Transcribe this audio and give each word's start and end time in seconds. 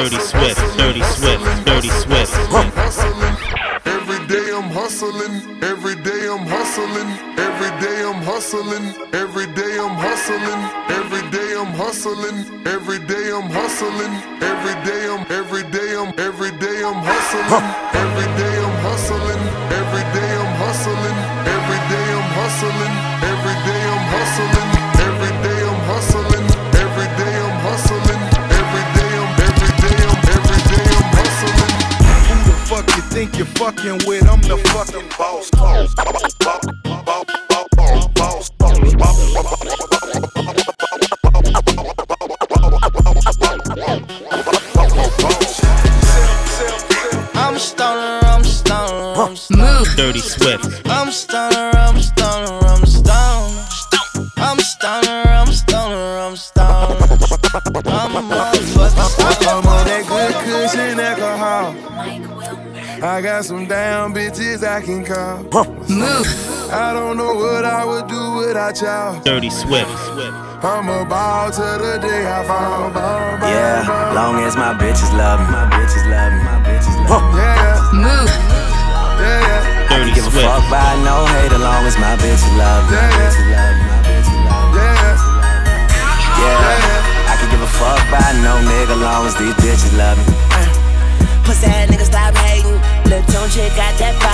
Dirty 0.00 0.16
Swift, 0.16 0.78
Dirty 0.78 1.02
Swift, 1.02 1.66
Dirty 1.66 1.90
Swift. 1.90 2.32
Every 3.84 4.26
day 4.28 4.50
I'm 4.56 4.70
hustling. 4.72 5.62
Every 5.62 5.94
day 5.96 6.26
I'm 6.26 6.46
hustling. 6.46 7.10
Every 7.36 7.68
day 7.84 8.02
I'm 8.08 8.22
hustling. 8.22 8.94
Every 9.12 9.46
day 9.52 9.76
I'm 9.78 9.94
hustling. 10.00 10.60
Every 10.88 11.30
day 11.30 11.54
I'm 11.54 11.74
hustling. 11.76 12.66
Every 12.66 12.79
bitches 64.78 65.10
I 65.10 65.42
can. 65.42 65.98
Move. 65.98 66.26
I 66.70 66.92
don't 66.92 67.16
know 67.16 67.34
what 67.34 67.64
I 67.64 67.84
would 67.84 68.06
do 68.06 68.46
without 68.46 68.80
y'all. 68.80 69.20
Dirty 69.22 69.50
Swift. 69.50 69.90
I'm 70.62 70.88
a 70.88 71.04
ball 71.08 71.50
to 71.50 71.66
the 71.80 71.98
day 71.98 72.26
I 72.28 72.44
fall. 72.44 72.92
Yeah, 73.42 74.12
long 74.14 74.38
as 74.44 74.56
my 74.56 74.74
bitches 74.74 75.10
love 75.16 75.40
me. 75.40 75.46
My 75.50 75.66
bitches 75.72 76.04
love 76.06 76.32
me. 76.32 76.44
My 76.44 76.60
bitches 76.62 76.96
love 77.08 77.24
me. 77.32 77.40
Yeah. 77.40 77.80
Move. 77.96 78.30
Yeah, 79.18 79.40
yeah. 79.40 79.90
I 79.90 80.04
can 80.04 80.14
give 80.14 80.26
a 80.26 80.30
fuck 80.30 80.62
by 80.70 80.94
no 81.02 81.26
hate 81.26 81.52
as 81.52 81.60
long 81.60 81.82
as 81.86 81.96
my 81.98 82.14
bitch 82.20 82.44
love 82.54 82.84
me. 82.86 82.96
My 82.96 83.08
bitch 83.18 83.38
love 83.50 83.74
me. 83.74 83.84
My 83.88 83.98
bitch 84.06 84.30
love 84.46 84.70
me. 84.70 84.86
Yeah. 86.38 86.60
Yeah. 86.78 87.32
I 87.32 87.34
can 87.40 87.48
give 87.50 87.62
a 87.64 87.72
fuck 87.80 88.00
by 88.12 88.28
no 88.44 88.60
nigga 88.68 89.00
long 89.00 89.26
as 89.26 89.34
these 89.34 89.54
bitches 89.64 89.96
love 89.96 90.18
me. 90.18 90.39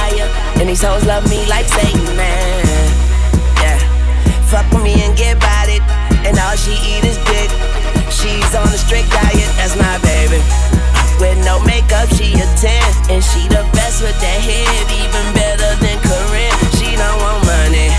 Fire. 0.07 0.29
And 0.59 0.69
these 0.69 0.83
hoes 0.83 1.05
love 1.07 1.29
me 1.29 1.47
like 1.47 1.67
Satan, 1.67 2.17
man. 2.17 2.65
Yeah. 3.63 3.79
Fuck 4.47 4.71
with 4.73 4.83
me 4.83 4.95
and 5.03 5.17
get 5.17 5.37
about 5.37 5.69
it. 5.69 5.83
And 6.27 6.39
all 6.39 6.57
she 6.57 6.75
eat 6.87 7.05
is 7.05 7.19
dick. 7.27 7.51
She's 8.11 8.55
on 8.55 8.69
a 8.71 8.79
strict 8.79 9.11
diet, 9.11 9.51
that's 9.59 9.77
my 9.77 9.99
baby. 10.03 10.41
With 11.19 11.39
no 11.45 11.59
makeup, 11.65 12.09
she 12.15 12.35
a 12.37 12.47
10. 12.59 13.11
And 13.11 13.23
she 13.23 13.49
the 13.49 13.65
best 13.73 14.03
with 14.03 14.17
that 14.21 14.41
head, 14.43 14.85
even 14.93 15.25
better 15.35 15.73
than 15.81 15.97
Corinne. 16.05 16.57
She 16.77 16.97
don't 16.97 17.19
want 17.21 17.41
money. 17.47 17.91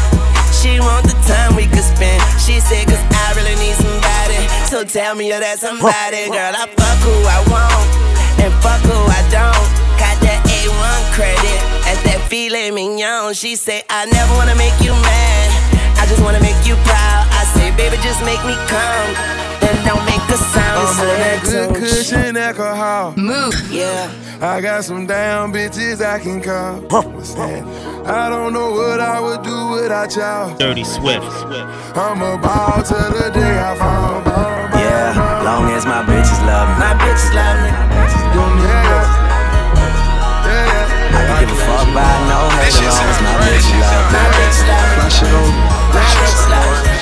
She 0.53 0.79
want 0.79 1.06
the 1.06 1.17
time 1.28 1.56
we 1.56 1.67
could 1.67 1.85
spend. 1.85 2.22
She 2.40 2.59
said, 2.59 2.88
cause 2.88 3.01
I 3.01 3.34
really 3.35 3.56
need 3.62 3.75
somebody. 3.75 4.40
So 4.69 4.84
tell 4.84 5.16
me 5.16 5.29
you're 5.29 5.40
that 5.40 5.59
somebody. 5.59 6.29
Girl, 6.29 6.53
I 6.53 6.66
fuck 6.67 6.97
who 7.03 7.16
I 7.25 7.40
want. 7.50 8.26
And 8.43 8.53
fuck 8.63 8.81
who 8.81 8.93
I 8.93 9.21
don't. 9.29 9.67
Got 9.97 10.15
that 10.21 10.39
A1 10.45 11.01
credit. 11.15 11.59
As 11.89 11.99
that 12.03 12.21
filet 12.29 12.71
mignon. 12.71 13.33
She 13.33 13.55
say, 13.55 13.83
I 13.89 14.05
never 14.05 14.33
wanna 14.35 14.55
make 14.55 14.77
you 14.81 14.91
mad. 14.91 15.49
I 15.97 16.05
just 16.05 16.21
wanna 16.23 16.39
make 16.39 16.59
you 16.65 16.75
proud. 16.85 17.25
I 17.31 17.43
say, 17.55 17.71
baby, 17.75 17.97
just 18.03 18.21
make 18.23 18.41
me 18.45 18.55
come. 18.69 19.09
Then 19.59 19.75
don't 19.85 20.05
make 20.05 20.21
a 20.29 20.37
sound. 20.37 20.87
I'm 20.87 20.99
on 20.99 21.19
that 21.19 21.39
good 21.43 21.75
cushion 21.75 22.37
alcohol. 22.37 23.13
Move. 23.17 23.55
Yeah. 23.71 24.11
I 24.39 24.61
got 24.61 24.83
some 24.83 25.07
damn 25.07 25.51
bitches 25.51 25.99
I 26.05 26.19
can 26.19 26.41
call. 26.41 26.81
What's 27.11 27.33
that? 27.33 27.63
I 28.05 28.29
don't 28.29 28.53
know 28.53 28.71
what 28.71 28.99
I 28.99 29.19
would 29.19 29.41
do 29.41 29.69
without 29.71 30.15
y'all. 30.15 30.55
Dirty 30.57 30.83
Swift. 30.83 31.25
I'm 31.97 32.21
a 32.21 32.37
ball 32.37 32.83
to 32.83 32.93
the 32.93 33.31
day 33.33 33.59
I 33.59 33.75
fall. 33.75 34.47
Yeah, 35.47 35.63
long 35.63 35.72
as 35.72 35.88
my 35.88 36.03
bitches 36.03 36.44
love 36.44 36.68
me. 36.68 36.75
My 36.75 36.91
bitches 37.00 37.31
love 37.31 37.56
me. 37.56 37.72
Yeah. 38.68 39.00
Yeah. 40.44 41.16
I 41.16 41.24
can 41.24 41.40
give 41.40 41.56
a 41.56 41.63
fuck 41.63 41.88
by 41.96 42.03
no 42.28 42.52
hate 42.59 42.75
as 42.75 42.84
long 42.84 43.08
as 43.08 43.16
my 43.24 43.31
bitches 43.47 43.80
love 43.80 44.12
me. 44.12 44.19
My 44.19 44.28
bitches 44.35 44.68
love 44.68 44.91
me. 44.91 45.08
Flash 45.08 45.24
it 45.24 45.31
on. 45.40 45.47
My 45.96 46.03
bitches 46.03 46.52
love 46.52 46.84
me. 46.84 47.00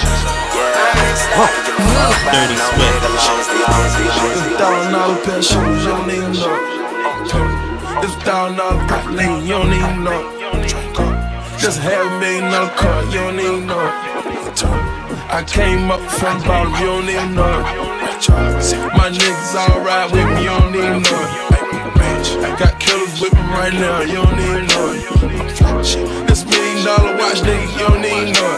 Dirty 2.30 2.58
Swift. 2.70 3.02
This 4.30 4.46
thousand 4.62 4.94
dollar 4.94 5.18
pair 5.26 5.42
of 5.42 5.44
shoes, 5.44 5.82
you 5.82 5.90
don't 5.90 6.06
even 6.14 6.38
know. 6.38 6.54
This 7.98 8.14
thousand 8.22 8.62
dollar 8.62 8.78
pop 8.86 9.10
lean, 9.10 9.42
you 9.42 9.58
don't 9.58 9.74
even 9.74 10.06
know. 10.06 10.22
Just 11.58 11.82
half 11.82 11.98
a 11.98 12.22
million 12.22 12.54
dollar 12.54 12.70
car, 12.78 13.02
you 13.10 13.26
don't 13.26 13.40
even 13.42 13.66
know. 13.66 14.95
I 15.28 15.44
came 15.44 15.92
up 15.92 16.02
from 16.02 16.40
the 16.40 16.46
bottom, 16.46 16.74
you 16.80 16.86
don't 16.86 17.10
even 17.10 17.36
know. 17.36 17.62
My 18.96 19.10
niggas 19.10 19.56
all 19.56 19.82
ride 19.82 20.12
with 20.12 20.26
me, 20.36 20.44
you 20.44 20.54
don't 20.54 20.76
even 20.76 21.02
know. 21.02 21.26
Got 22.58 22.80
killers 22.80 23.20
with 23.20 23.34
me 23.34 23.42
right 23.52 23.74
now, 23.74 24.02
you 24.02 24.22
don't 24.22 24.40
even 24.40 24.66
know. 24.68 24.94
This 26.26 26.46
million 26.46 26.86
dollar 26.86 27.18
watch, 27.18 27.42
nigga, 27.42 27.68
you 27.74 27.88
don't 27.88 28.06
even 28.06 28.32
know. 28.34 28.54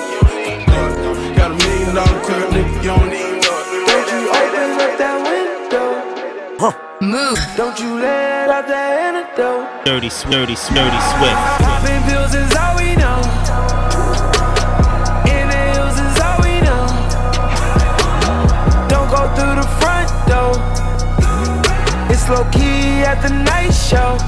Got 1.35 1.51
a 1.51 1.55
million 1.55 1.95
dollar 1.95 2.19
crib, 2.23 2.49
nigga, 2.51 2.73
you 2.83 2.91
don't 2.93 3.13
even 3.13 3.39
know. 3.41 3.57
Don't 3.87 4.07
you 4.11 4.29
open 4.29 4.77
up 4.77 4.93
that 4.99 5.17
window. 5.23 6.07
Move. 6.99 7.37
Don't 7.55 7.79
you 7.79 7.99
let 7.99 8.49
out 8.49 8.67
that 8.67 8.97
antidote. 8.97 9.85
Dirty, 9.85 10.09
dirty, 10.09 10.57
dirty 10.73 10.99
Swift. 11.13 11.37
Popping 11.61 12.01
pills 12.09 12.33
is 12.33 12.55
all 12.57 12.75
we 12.75 12.95
know. 12.97 13.21
It's 22.29 22.37
low 22.37 22.51
key 22.51 23.07
at 23.07 23.21
the 23.21 23.29
night 23.29 23.71
show. 23.71 24.19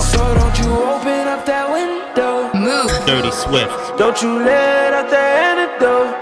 So 0.00 0.24
don't 0.40 0.56
you 0.58 0.72
open 0.72 1.28
up 1.28 1.44
that 1.44 1.68
window. 1.68 2.48
Move. 2.56 2.88
Dirty 3.04 3.30
Swift. 3.30 3.98
Don't 3.98 4.16
you 4.22 4.40
let 4.40 4.94
out 4.94 5.10
that 5.10 5.36
antidote. 5.52 6.16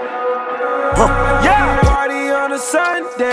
Yeah, 1.47 1.79
party 1.87 2.31
on 2.35 2.51
a 2.51 2.59
Sunday. 2.59 3.26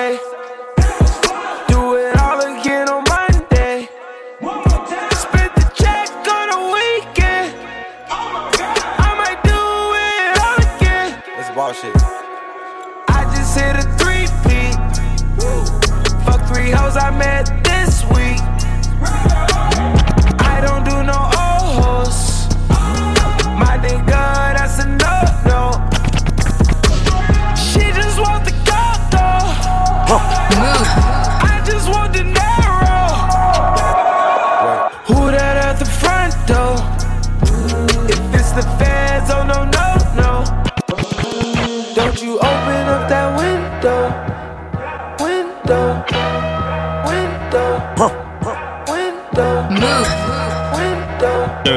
Met 17.24 17.53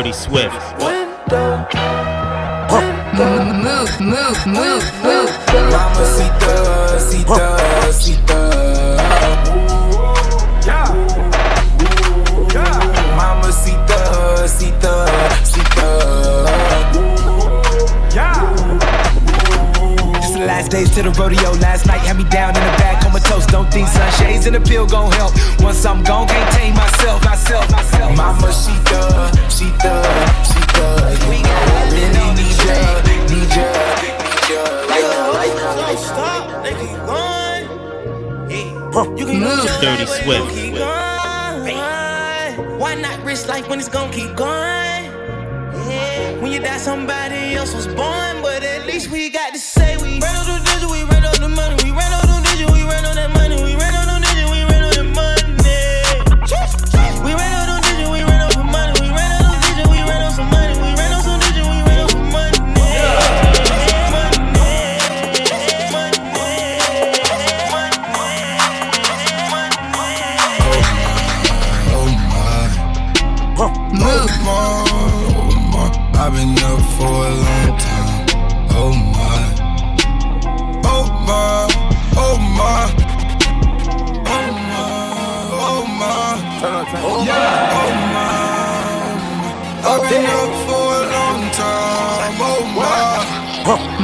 Dirty 0.07 0.17
Swift. 0.17 0.55
Yeah. 18.15 18.47
This 20.13 20.31
the 20.31 20.45
last 20.45 20.71
days 20.71 20.89
to 20.91 21.03
the 21.03 21.11
rodeo. 21.19 21.51
Last 21.59 21.85
night 21.85 21.99
had 21.99 22.17
me 22.17 22.23
down 22.29 22.55
in 22.55 22.63
the 22.63 22.77
back, 22.77 23.03
comatose. 23.03 23.45
Don't 23.47 23.69
think 23.73 23.87
sunshades 23.89 24.45
and 24.47 24.55
a 24.55 24.61
pill 24.61 24.87
gon' 24.87 25.11
help. 25.11 25.33
Once 25.59 25.85
I'm 25.85 26.01
gone, 26.03 26.27
can't 26.27 26.53
tame 26.55 26.75
myself, 26.75 27.25
myself, 27.25 27.69
myself. 27.69 28.15
Mama, 28.15 28.53
she 28.53 28.71
thug, 28.87 29.36
she 29.57 29.65
thug, 29.81 30.05
she 30.45 30.61
thug. 30.77 31.17
We 31.29 31.41
got 31.41 31.89
really 31.89 32.29
need 32.37 32.57
ya, 32.61 32.77
need 33.25 33.49
ya, 33.57 33.65
need 34.05 34.21
ya. 34.53 34.61
Right 34.85 35.07
now, 35.09 35.33
right 35.33 35.55
now, 35.57 35.81
right 35.81 35.97
now. 35.97 36.09
Stop, 36.09 36.43
they 36.63 36.73
keep 36.77 36.99
going. 37.09 37.65
You 39.17 39.25
can 39.25 39.39
Move. 39.39 39.65
Dirty 39.81 40.05
Swift. 40.05 40.53
Why 42.79 42.93
not 43.01 43.23
risk 43.25 43.47
life 43.47 43.67
when 43.67 43.79
it's 43.79 43.89
gonna 43.89 44.13
keep 44.13 44.35
going? 44.35 45.05
Yeah. 45.89 46.39
When 46.39 46.51
you 46.51 46.59
die, 46.59 46.77
somebody 46.77 47.55
else 47.55 47.73
was 47.73 47.87
born, 47.87 48.41
but 48.43 48.63
at 48.63 48.85
least 48.85 49.09
we 49.09 49.29
got 49.31 49.46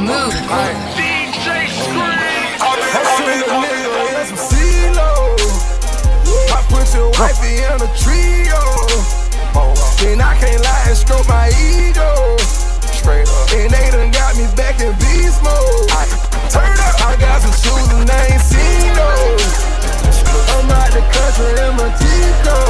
Move. 0.04 0.12
I 0.12 0.68
put 6.68 6.92
your 6.92 7.08
wifey 7.16 7.64
in 7.64 7.80
a 7.80 7.88
trio. 7.96 8.60
Then 9.96 10.20
I 10.20 10.36
can't 10.36 10.60
lie 10.60 10.84
and 10.88 10.96
stroke 10.96 11.26
my 11.26 11.48
ego. 11.56 12.36
Straight 12.92 13.24
up. 13.24 13.48
And 13.56 13.72
they 13.72 13.88
done 13.96 14.10
got 14.10 14.36
me 14.36 14.44
back 14.54 14.76
in 14.84 14.92
beast 15.00 15.40
mode. 15.40 15.88
Turn 16.52 16.68
up. 16.68 17.00
I 17.00 17.16
got 17.16 17.40
some 17.40 17.56
shoes 17.56 17.88
and 17.96 18.04
I 18.04 18.12
ain't 18.28 18.42
seen 18.44 18.92
those. 18.92 19.56
I'm 20.52 20.68
out 20.68 20.92
the 20.92 21.00
country 21.00 21.48
in 21.64 21.72
my 21.80 21.88
Tico. 21.96 22.60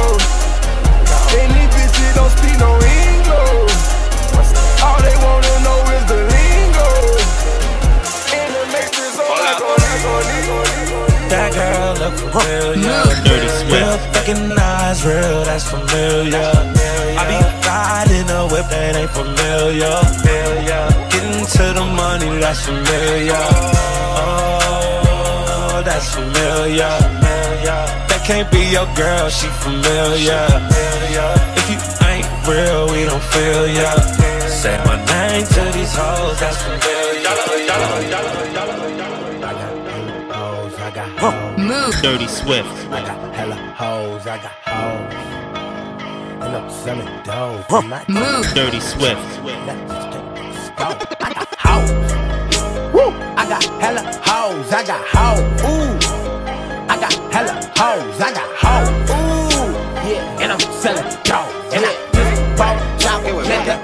And 1.35 1.51
these 1.51 1.67
bitches 1.75 2.15
don't 2.15 2.31
speak 2.31 2.55
no 2.63 2.79
English. 2.79 3.75
All 4.79 5.03
they 5.03 5.14
look 12.05 12.17
familiar. 12.21 13.01
Dirty 13.25 13.49
Real 13.73 13.97
fucking 14.13 14.51
eyes, 14.57 15.03
real, 15.05 15.43
that's 15.43 15.65
familiar. 15.69 16.51
I 17.17 17.23
be 17.29 17.37
riding 17.65 18.29
a 18.29 18.41
whip 18.51 18.67
that 18.69 18.95
ain't 18.95 19.11
familiar. 19.11 19.95
Getting 21.11 21.45
to 21.55 21.65
the 21.77 21.85
money, 22.01 22.29
that's 22.39 22.61
familiar. 22.65 23.45
Oh, 24.21 25.81
that's 25.83 26.13
familiar. 26.13 26.93
That 28.09 28.21
can't 28.25 28.49
be 28.51 28.61
your 28.75 28.87
girl, 28.95 29.29
she 29.29 29.47
familiar. 29.65 30.45
If 31.57 31.65
you 31.71 31.79
ain't 32.05 32.27
real, 32.47 32.87
we 32.91 33.05
don't 33.09 33.25
feel 33.33 33.67
ya. 33.67 33.91
Say 34.61 34.77
my 34.85 34.97
name 35.05 35.45
to 35.45 35.63
these 35.73 35.93
hoes, 35.95 36.39
that's 36.39 36.61
familiar. 36.61 36.85
Move. 41.65 41.95
Dirty 42.03 42.27
Swift. 42.27 42.69
I 42.91 43.01
got 43.01 43.33
hella 43.33 43.55
hoes, 43.55 44.27
I 44.27 44.37
got 44.37 44.51
hoes. 44.69 45.13
And 46.45 46.55
I'm 46.55 46.69
selling 46.69 47.09
dope. 47.23 47.65
tonight. 47.67 48.07
Move. 48.07 48.45
Dirty 48.53 48.79
Swift. 48.79 49.17
I 50.77 51.33
got 51.33 51.55
hoes. 51.57 51.89
Woo! 52.93 53.09
I 53.35 53.49
got 53.49 53.63
hella 53.81 54.03
hoes, 54.23 54.71
I 54.71 54.83
got 54.85 55.01
hoes. 55.09 55.41
Ooh. 55.65 55.97
I 56.87 56.99
got 57.01 57.13
hella 57.33 57.55
hoes, 57.75 58.21
I 58.21 58.31
got 58.31 58.49
hoes. 58.61 58.89
Ooh. 59.09 59.73
Yeah. 60.07 60.41
And 60.41 60.51
I'm 60.51 60.59
selling 60.59 61.01
dope. 61.25 61.49
And 61.73 61.81
I 61.83 61.97
just 62.13 62.57
bought 62.59 62.77
chop 62.99 63.23
nigga. 63.23 63.81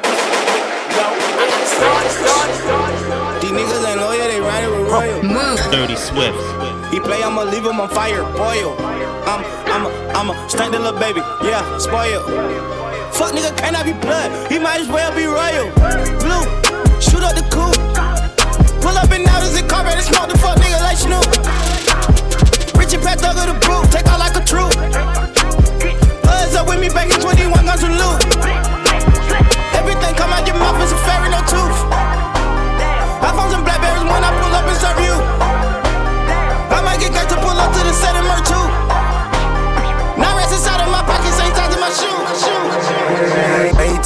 Yo, 0.94 1.06
I 1.33 1.50
got 1.50 1.66
started, 1.66 2.13
started, 2.13 2.57
started. 2.62 3.42
These 3.42 3.51
niggas 3.57 3.89
ain't 3.89 4.01
loyal, 4.01 4.28
they 4.28 4.39
riding 4.39 4.69
with 4.69 4.92
royal. 4.92 5.24
Move. 5.24 5.60
Dirty 5.72 5.95
Swift. 5.95 6.61
He 6.92 7.00
play, 7.00 7.24
I'ma 7.24 7.44
leave 7.44 7.64
him 7.64 7.80
on 7.80 7.88
fire, 7.88 8.22
boil. 8.36 8.76
I'm, 9.24 9.40
I'm, 9.72 9.88
I'm 10.12 10.30
a 10.30 10.36
the 10.52 10.78
little 10.78 11.00
baby, 11.00 11.22
yeah, 11.42 11.64
spoil. 11.78 12.20
Fuck 13.16 13.32
nigga, 13.32 13.56
can't 13.56 13.80
I 13.80 13.84
be 13.84 13.94
blood? 13.94 14.52
He 14.52 14.60
might 14.60 14.82
as 14.82 14.90
well 14.90 15.08
be 15.16 15.24
royal. 15.24 15.72
Blue, 16.20 16.44
shoot 17.00 17.24
up 17.24 17.32
the 17.40 17.48
coupe. 17.48 17.80
Pull 18.84 18.92
up 19.00 19.08
in 19.16 19.24
out 19.24 19.40
as 19.40 19.56
a 19.56 19.64
car, 19.64 19.88
and 19.88 20.04
smoke 20.04 20.28
the 20.28 20.38
fuck 20.38 20.60
nigga 20.60 20.84
like 20.84 21.00
Snoop. 21.00 21.32
Richie 22.76 23.00
Pat 23.00 23.24
Thug 23.24 23.40
of 23.40 23.48
the 23.48 23.56
brew, 23.64 23.80
take 23.88 24.08
out 24.12 24.20
like 24.20 24.36
a 24.36 24.44
troop. 24.44 24.76
Us 26.28 26.56
up 26.56 26.68
with 26.68 26.82
me 26.82 26.90
back 26.90 27.08
in 27.08 27.22
21 27.22 27.56
guns 27.64 27.84
with 27.84 27.96
loot. 27.96 28.20
Everything 29.80 30.14
come 30.20 30.36
out 30.36 30.46
your 30.46 30.60
mouth 30.60 30.76
is 30.84 30.92
a 30.92 30.98
fairy, 31.08 31.30
no 31.31 31.40
tooth. 31.48 31.70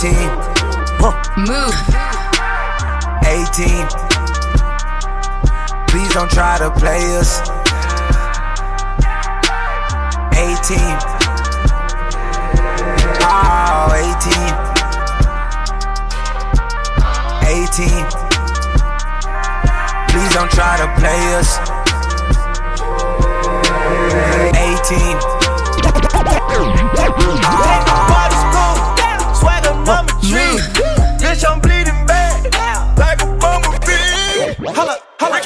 19. 0.05 0.29
Huh. 1.01 1.13
Move. 1.35 1.73
18. 3.25 3.87
Please 5.87 6.13
don't 6.13 6.29
try 6.29 6.57
to 6.59 6.69
play 6.69 7.17
us. 7.17 7.41
18. 10.37 10.77
Oh, 13.27 13.89
18. 13.95 14.33
18. 17.49 18.05
Please 20.11 20.31
don't 20.35 20.51
try 20.51 20.77
to 20.77 20.87
play 20.99 21.35
us. 21.35 21.59
18. 27.71 27.81
swagger 29.85 30.07
number 30.07 30.13
three. 30.21 30.39
Mm. 30.39 31.19
Bitch, 31.19 31.45
I'm 31.49 31.59
bleeding 31.59 32.05
bad, 32.05 32.97
like 32.97 33.21
a 33.21 33.25
bumblebee. 33.37 34.73
Holla, 34.73 34.97
holla. 35.19 35.39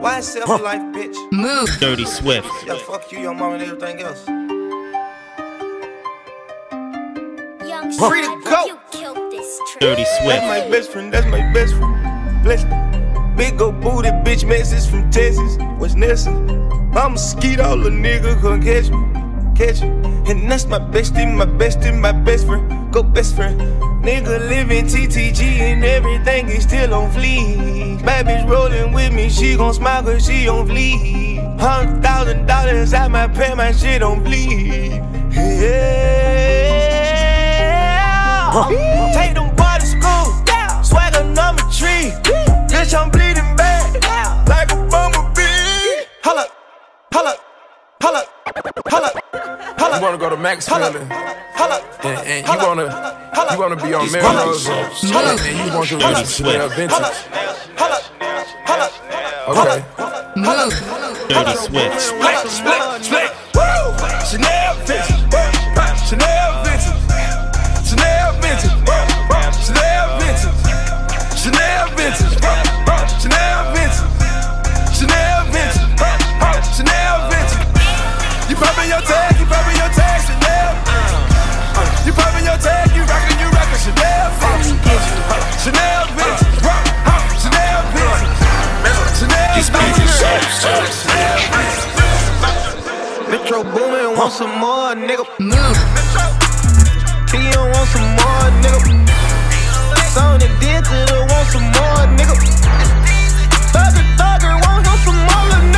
Why 0.00 0.20
self 0.20 0.48
life, 0.62 0.82
bitch? 0.94 1.16
Move. 1.32 1.68
Dirty 1.80 2.04
Swift. 2.04 2.48
Yeah, 2.66 2.76
fuck 2.78 3.10
you, 3.10 3.18
your 3.20 3.34
mom, 3.34 3.54
and 3.54 3.62
everything 3.62 4.00
else. 4.00 4.26
Young 7.68 7.92
Free 7.92 8.22
to 8.22 8.40
go. 8.44 8.66
You 8.66 8.78
killed 8.92 9.32
this 9.32 9.58
track. 9.58 9.80
Dirty 9.80 10.02
That's 10.04 10.22
Swift. 10.22 10.42
my 10.44 10.60
best 10.70 10.90
friend, 10.92 11.12
that's 11.12 11.26
my 11.26 11.40
best 11.52 11.74
friend. 11.74 12.42
Bless 12.44 12.64
Big 13.36 13.60
old 13.60 13.80
booty 13.80 14.08
bitch 14.24 14.48
message 14.48 14.88
from 14.90 15.10
Texas. 15.10 15.58
What's 15.76 15.94
Nelson? 15.94 16.48
I'm 16.96 17.14
a 17.14 17.18
skeet, 17.18 17.60
all 17.60 17.86
a 17.86 17.90
nigga 17.90 18.40
can 18.40 18.62
catch 18.62 18.88
me. 18.88 19.54
Catch 19.54 19.82
me. 19.82 20.05
And 20.28 20.50
that's 20.50 20.66
my 20.66 20.78
bestie, 20.80 21.32
my 21.32 21.46
bestie, 21.46 21.96
my 21.96 22.10
best 22.12 22.46
friend. 22.46 22.92
Go 22.92 23.02
best 23.02 23.36
friend. 23.36 23.60
Nigga 24.02 24.48
living 24.48 24.86
TTG 24.86 25.40
and 25.60 25.84
everything 25.84 26.48
is 26.48 26.64
still 26.64 26.94
on 26.94 27.10
fleek. 27.12 28.04
Bad 28.04 28.26
bitch 28.26 28.48
rolling 28.48 28.92
with 28.92 29.12
me, 29.12 29.28
she 29.28 29.56
gon' 29.56 29.74
smile 29.74 30.02
cause 30.02 30.26
she 30.26 30.48
on 30.48 30.66
fleek. 30.66 31.60
Hundred 31.60 32.02
thousand 32.02 32.46
dollars 32.46 32.92
out 32.92 33.10
my 33.10 33.28
pay, 33.28 33.54
my 33.54 33.70
shit 33.72 34.02
on 34.02 34.24
fleek. 34.24 35.00
Yeah. 35.32 36.86
Take 39.14 39.34
them 39.34 39.54
boys 39.54 39.78
to 39.80 39.86
school. 39.86 40.24
Swagger 40.82 41.24
number 41.24 41.62
three. 41.70 42.10
Bitch, 42.70 42.94
I'm 42.98 43.10
bleeding 43.10 43.35
wanna 50.16 50.30
go 50.30 50.36
to 50.36 50.42
Max 50.42 50.66
Holla, 50.66 50.88
and, 52.02 52.26
and 52.26 52.46
you 52.46 52.66
wanna 52.66 52.84
you 53.52 53.58
wanna 53.58 53.76
be 53.76 53.92
on 53.94 54.10
Melrose, 54.12 54.66
and, 54.68 55.40
and 55.40 55.68
you 55.68 55.76
want 55.76 55.90
your 55.90 56.00
really 56.00 56.24
smell 56.24 56.68
vintage. 56.70 56.96
Okay. 59.48 59.84
Dirty 61.28 61.54
sweat. 61.56 62.00
Split, 62.00 62.50
split. 62.50 62.85
Metro 93.28 93.64
boomin', 93.64 94.16
want 94.16 94.32
some 94.32 94.58
more, 94.60 94.94
nigga. 94.94 95.24
P.O. 97.30 97.62
want 97.72 97.88
some 97.88 98.08
more, 98.14 98.50
nigga. 98.62 98.78
Sonny 100.14 100.48
Digital 100.60 101.26
want 101.26 101.46
some 101.48 101.66
more, 101.74 102.06
nigga. 102.16 102.34
Thugger, 103.74 104.04
thugger, 104.18 104.54
want 104.62 104.86
some 105.04 105.20
more, 105.26 105.58
nigga. 105.72 105.75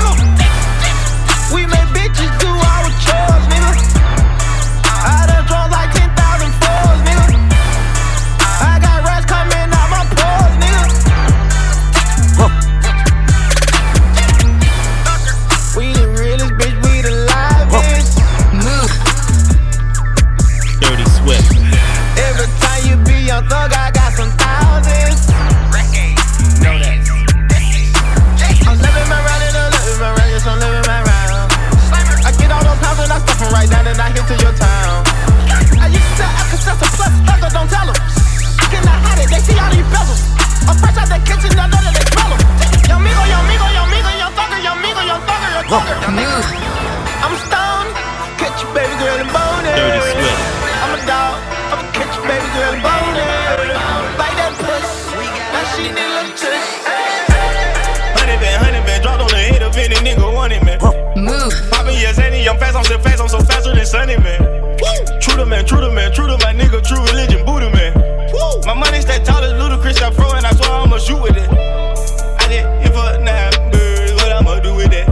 Sunny, 63.88 64.18
man. 64.18 64.44
Woo. 64.44 65.18
True 65.18 65.36
to 65.36 65.46
man, 65.46 65.64
true 65.64 65.80
to 65.80 65.90
man, 65.90 66.12
true 66.12 66.26
to 66.26 66.36
my 66.44 66.52
nigga, 66.52 66.84
true 66.84 67.00
religion, 67.08 67.42
Buddha, 67.46 67.72
man. 67.72 67.96
Woo. 67.96 68.60
My 68.66 68.74
money 68.74 69.00
stay 69.00 69.16
tall 69.24 69.42
as 69.42 69.54
Ludacris, 69.54 70.02
I 70.02 70.10
fro, 70.10 70.30
and 70.32 70.44
I 70.44 70.52
swear 70.52 70.70
I'ma 70.72 70.98
shoot 70.98 71.16
with 71.22 71.38
it. 71.38 71.48
I 71.48 72.44
did 72.52 72.68
it 72.84 72.92
for 72.92 73.16
nine 73.24 73.72
birds, 73.72 74.12
what 74.12 74.30
I'ma 74.30 74.60
do 74.60 74.76
with 74.76 74.90
that? 74.90 75.08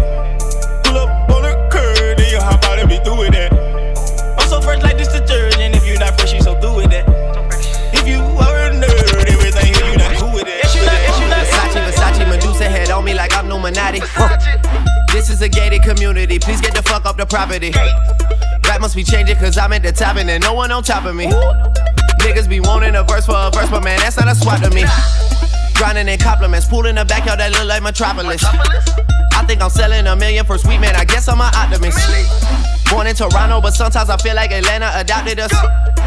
Pull 0.84 0.98
up 0.98 1.08
on 1.30 1.42
the 1.48 1.56
curb, 1.72 2.18
then 2.18 2.28
you 2.30 2.38
hop 2.38 2.62
out 2.64 2.78
and 2.78 2.86
be 2.86 2.98
through 3.00 3.16
with 3.16 3.32
that. 3.32 3.48
I'm 4.38 4.46
so 4.46 4.60
fresh 4.60 4.82
like 4.82 4.98
this 4.98 5.08
detergent, 5.08 5.74
if 5.74 5.86
you 5.88 5.98
not 5.98 6.20
fresh, 6.20 6.34
you 6.34 6.42
so 6.42 6.52
through 6.60 6.76
with 6.76 6.90
that. 6.90 7.08
If 7.96 8.06
you 8.06 8.20
are 8.20 8.60
a 8.60 8.76
nerd, 8.76 9.24
everything 9.24 9.72
here, 9.72 9.88
you 9.88 9.96
not 9.96 10.20
cool 10.20 10.32
with 10.36 10.48
it. 10.48 10.60
Versace, 11.32 11.80
Versace, 11.80 12.28
Medusa 12.28 12.68
head 12.68 12.90
on 12.90 13.06
me 13.06 13.14
like 13.14 13.32
I'm 13.32 13.46
Illuminati. 13.46 14.00
This 15.12 15.30
is 15.30 15.40
a 15.40 15.48
gated 15.48 15.80
community. 15.80 16.38
Please 16.38 16.60
get 16.60 16.74
the 16.74 16.82
fuck 16.82 17.06
off 17.06 17.16
the 17.16 17.24
property. 17.24 17.72
Must 18.80 18.94
be 18.94 19.02
changing 19.02 19.34
cause 19.36 19.58
I'm 19.58 19.72
at 19.72 19.82
the 19.82 19.90
top 19.90 20.16
and 20.16 20.28
there's 20.28 20.42
no 20.42 20.54
one 20.54 20.70
on 20.70 20.84
top 20.84 21.06
of 21.06 21.16
me. 21.16 21.26
Niggas 22.20 22.48
be 22.48 22.60
wanting 22.60 22.94
a 22.94 23.02
verse 23.02 23.26
for 23.26 23.34
a 23.34 23.50
verse, 23.50 23.68
but 23.68 23.82
man, 23.82 23.98
that's 23.98 24.16
not 24.16 24.28
a 24.28 24.34
swap 24.34 24.62
to 24.62 24.70
me. 24.70 24.84
Grinding 25.74 26.06
in 26.06 26.20
compliments, 26.20 26.68
pool 26.68 26.86
in 26.86 26.94
the 26.94 27.04
backyard 27.04 27.40
that 27.40 27.50
look 27.50 27.66
like 27.66 27.82
Metropolis. 27.82 28.44
I 28.44 29.44
think 29.44 29.60
I'm 29.60 29.70
selling 29.70 30.06
a 30.06 30.14
million 30.14 30.46
for 30.46 30.56
sweet 30.56 30.78
man, 30.78 30.94
I 30.94 31.04
guess 31.04 31.26
I'm 31.26 31.40
an 31.40 31.50
optimist. 31.56 31.98
Born 32.88 33.08
in 33.08 33.16
Toronto, 33.16 33.60
but 33.60 33.72
sometimes 33.74 34.08
I 34.08 34.18
feel 34.18 34.36
like 34.36 34.52
Atlanta 34.52 34.92
adopted 34.94 35.40
us. 35.40 35.52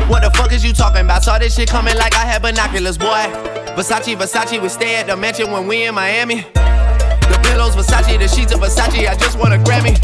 What 0.08 0.24
the 0.24 0.32
fuck 0.32 0.54
is 0.54 0.64
you 0.64 0.72
talking 0.72 1.02
about? 1.02 1.24
Saw 1.24 1.38
this 1.38 1.56
shit 1.56 1.68
coming 1.68 1.98
like 1.98 2.16
I 2.16 2.24
had 2.24 2.42
binoculars, 2.42 2.98
boy. 2.98 3.28
Versace, 3.76 4.16
Versace, 4.16 4.62
we 4.62 4.70
stay 4.70 4.96
at 4.96 5.08
the 5.08 5.18
mansion 5.18 5.52
when 5.52 5.68
we 5.68 5.84
in 5.84 5.96
Miami. 5.96 6.46
The 6.54 7.40
pillows, 7.44 7.76
Versace, 7.76 8.18
the 8.18 8.28
sheets 8.30 8.54
of 8.54 8.62
Versace, 8.62 9.10
I 9.10 9.16
just 9.16 9.38
want 9.38 9.54
a 9.54 9.58
Grammy. 9.58 10.00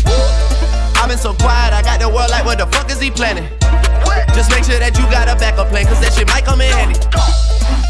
I've 1.06 1.12
been 1.12 1.20
so 1.20 1.36
quiet, 1.36 1.72
I 1.72 1.84
got 1.84 2.00
the 2.00 2.10
world 2.10 2.32
like, 2.32 2.46
what 2.46 2.58
the 2.58 2.66
fuck 2.66 2.90
is 2.90 3.00
he 3.00 3.12
planning? 3.12 3.46
Just 4.34 4.50
make 4.50 4.66
sure 4.66 4.82
that 4.82 4.98
you 4.98 5.06
got 5.14 5.30
a 5.30 5.38
backup 5.38 5.70
plan, 5.70 5.86
cause 5.86 6.02
that 6.02 6.18
shit 6.18 6.26
might 6.26 6.42
come 6.42 6.66
in 6.66 6.74
handy. 6.74 6.98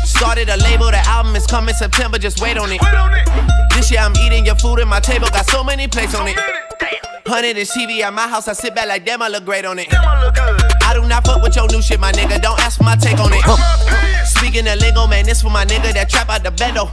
Started 0.04 0.52
a 0.52 0.60
label, 0.60 0.92
the 0.92 1.00
album 1.08 1.34
is 1.34 1.48
coming 1.48 1.74
September, 1.74 2.20
just 2.20 2.44
wait 2.44 2.60
on 2.60 2.76
it. 2.76 2.84
This 3.72 3.88
year 3.88 4.04
I'm 4.04 4.12
eating 4.20 4.44
your 4.46 4.60
food 4.60 4.84
and 4.84 4.90
my 4.90 5.00
table 5.00 5.32
got 5.32 5.48
so 5.48 5.64
many 5.64 5.88
plates 5.88 6.14
on 6.14 6.28
it. 6.28 6.36
Hundred 7.24 7.56
inch 7.56 7.72
TV 7.72 8.04
at 8.04 8.12
my 8.12 8.28
house, 8.28 8.50
I 8.50 8.54
sit 8.54 8.76
back 8.76 8.90
like 8.90 9.06
damn, 9.06 9.22
I 9.22 9.30
look 9.30 9.46
great 9.46 9.64
on 9.64 9.80
it. 9.80 9.88
I 9.96 10.92
do 10.92 11.08
not 11.08 11.24
fuck 11.24 11.42
with 11.42 11.56
your 11.56 11.72
new 11.72 11.82
shit, 11.82 12.02
my 12.02 12.12
nigga. 12.12 12.42
Don't 12.42 12.60
ask 12.60 12.80
for 12.80 12.84
my 12.84 12.98
take 12.98 13.20
on 13.20 13.32
it. 13.32 14.28
Speaking 14.28 14.68
of 14.68 14.76
lingo, 14.84 15.08
man, 15.08 15.24
this 15.24 15.42
for 15.42 15.50
my 15.50 15.64
nigga 15.64 15.94
that 15.94 16.10
trap 16.10 16.28
out 16.28 16.44
the 16.44 16.52
bendo. 16.52 16.92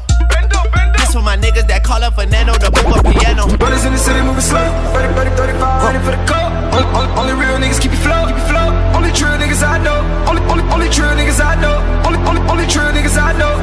This 1.13 1.21
for 1.21 1.25
my 1.25 1.37
niggas 1.37 1.69
that 1.69 1.85
call 1.85 2.01
up 2.03 2.15
Fernando 2.17 2.57
to 2.57 2.71
book 2.73 2.89
a 2.89 3.05
piano. 3.05 3.45
Brothers 3.61 3.85
in 3.85 3.93
the 3.93 4.01
city 4.01 4.25
moving 4.25 4.41
slow. 4.41 4.65
30, 4.97 5.13
30, 5.13 5.37
35, 5.61 5.85
ready 5.85 6.01
for 6.01 6.17
the 6.17 6.23
call. 6.25 6.49
Only, 6.73 6.89
only, 6.97 7.11
only 7.21 7.35
real 7.37 7.61
niggas 7.61 7.77
keep 7.85 7.93
it 7.93 8.01
flow, 8.01 8.25
keep 8.25 8.41
it 8.41 8.49
flow. 8.49 8.73
Only 8.97 9.13
true 9.13 9.29
niggas 9.37 9.61
I 9.61 9.77
know. 9.85 10.01
Only, 10.25 10.41
only, 10.49 10.65
only 10.73 10.89
true 10.89 11.13
niggas 11.13 11.37
I 11.37 11.61
know. 11.61 11.85
Only, 12.09 12.17
only, 12.25 12.41
only 12.49 12.65
true 12.65 12.89
niggas 12.97 13.21
I 13.21 13.37
know. 13.37 13.61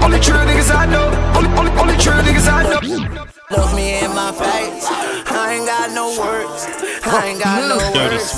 Only 0.00 0.16
true 0.16 0.40
niggas 0.48 0.72
I 0.72 0.88
know. 0.88 1.12
Only, 1.36 1.50
only, 1.60 1.72
only 1.76 1.96
true 2.00 2.16
niggas 2.24 2.48
I 2.48 2.64
know. 2.64 3.27
Look 3.50 3.74
me 3.74 3.98
in 4.04 4.10
my 4.14 4.30
face. 4.32 4.84
I 5.32 5.56
ain't 5.56 5.64
got 5.64 5.90
no 5.92 6.08
words. 6.20 6.66
I 7.06 7.28
ain't 7.28 7.42
got 7.42 7.64
no 7.64 7.78
words. 7.96 8.34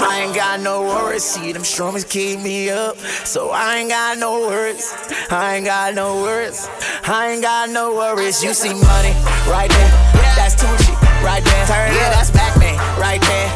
I 0.00 0.22
ain't 0.24 0.34
got 0.34 0.60
no 0.60 0.84
words. 0.84 1.22
See 1.22 1.52
them 1.52 1.60
strummers 1.60 2.08
keep 2.08 2.40
me 2.40 2.70
up. 2.70 2.96
So 2.96 3.50
I 3.50 3.76
ain't 3.76 3.90
got 3.90 4.16
no 4.16 4.48
words. 4.48 4.90
I 5.28 5.56
ain't 5.56 5.66
got 5.66 5.94
no 5.94 6.22
words. 6.22 6.66
I 7.04 7.32
ain't 7.32 7.42
got 7.42 7.68
no 7.68 7.92
worries. 7.92 8.42
You 8.42 8.54
see 8.54 8.72
money 8.72 9.12
right 9.52 9.68
there. 9.68 9.92
That's 10.32 10.56
Tucci 10.56 10.96
right 11.20 11.44
there. 11.44 11.66
Turn 11.66 11.92
Yeah, 11.92 12.08
that's 12.16 12.30
Batman 12.30 12.78
right 12.96 13.20
there. 13.20 13.48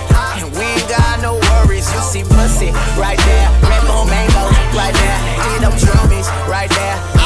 And 0.45 0.53
we 0.53 0.61
ain't 0.61 0.89
got 0.91 1.23
no 1.23 1.41
worries. 1.57 1.89
You 1.95 2.01
see 2.01 2.23
pussy 2.23 2.69
right 3.01 3.17
there. 3.17 3.49
Red 3.65 3.81
Bull 3.89 4.05
mango 4.05 4.45
right 4.77 4.93
there. 4.93 5.19
See 5.41 5.57
them 5.65 5.73
drummies 5.73 6.29
right 6.53 6.69
there. 6.69 7.18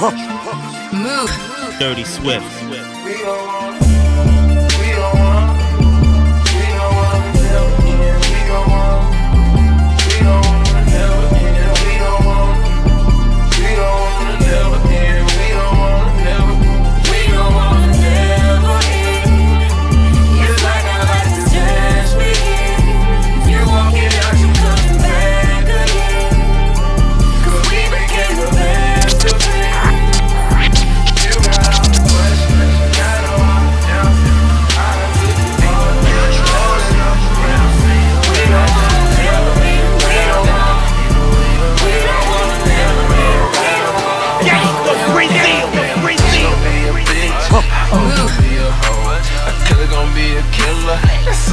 Move. 0.00 1.30
Dirty 1.78 2.04
Swift. 2.04 3.83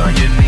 I 0.03 0.11
get 0.13 0.40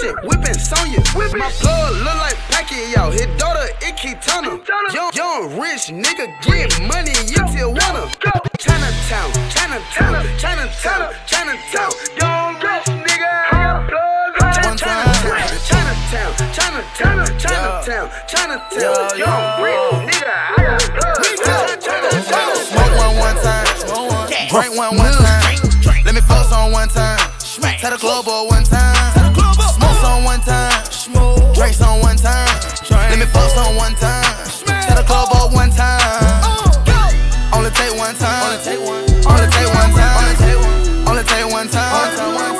kitchen, 0.00 0.16
whipping 0.24 0.58
Sonya. 0.58 1.00
My 1.36 1.50
plug 1.60 1.92
look 1.96 2.16
like 2.16 2.36
Pacquiao. 2.50 3.12
His 3.12 3.26
daughter, 3.38 3.66
Icky 3.86 4.14
Turner. 4.20 4.60
Young, 4.92 5.10
young, 5.14 5.58
rich 5.58 5.88
nigga, 5.88 6.26
get 6.42 6.80
money, 6.88 7.12
you 7.28 7.40
till 7.52 7.72
wanna. 7.72 8.10
Chinatown, 8.58 9.32
Chinatown, 9.50 10.24
Chinatown, 10.38 11.14
Chinatown. 11.26 11.92
Young, 12.16 12.54
rich 12.60 12.88
nigga, 12.88 13.50
got 13.50 13.88
plugs. 13.88 14.56
Chinatown, 14.56 15.14
Chinatown, 15.68 16.30
Chinatown, 16.52 17.26
Chinatown, 17.38 18.10
Chinatown. 18.28 19.18
Young, 19.18 19.62
rich 19.62 19.84
nigga, 20.08 20.32
I 20.32 20.62
got 20.62 20.80
plugs. 20.96 21.28
Chinatown. 21.84 22.56
Smoke 22.56 22.94
one 22.98 23.16
one 23.18 23.36
time. 23.42 23.66
Drink 24.48 24.76
one 24.76 24.96
one 24.96 25.12
time. 25.12 26.04
Let 26.04 26.14
me 26.14 26.20
fuck 26.22 26.46
some 26.46 26.72
one 26.72 26.88
time. 26.88 27.18
Tell 27.78 27.90
the 27.90 27.96
club 27.98 28.24
boy 28.24 28.46
one 28.48 28.64
time. 28.64 29.09
Let 33.20 33.28
me 33.28 33.32
fuck 33.34 33.50
some 33.50 33.76
one 33.76 33.94
time. 33.96 34.24
Tell 34.64 34.96
the 34.96 35.04
club 35.06 35.28
boy 35.28 35.54
one 35.54 35.70
time. 35.72 36.00
Only 37.52 37.68
take 37.72 37.94
one 37.94 38.14
time. 38.14 38.44
Only 38.48 38.64
take 38.64 38.80
one. 38.80 39.04
Only 39.28 39.46
take 39.52 39.74
one 39.74 39.92
time. 39.92 41.06
Only 41.06 41.24
take 41.24 41.52
one 41.52 41.68
time. 41.68 42.59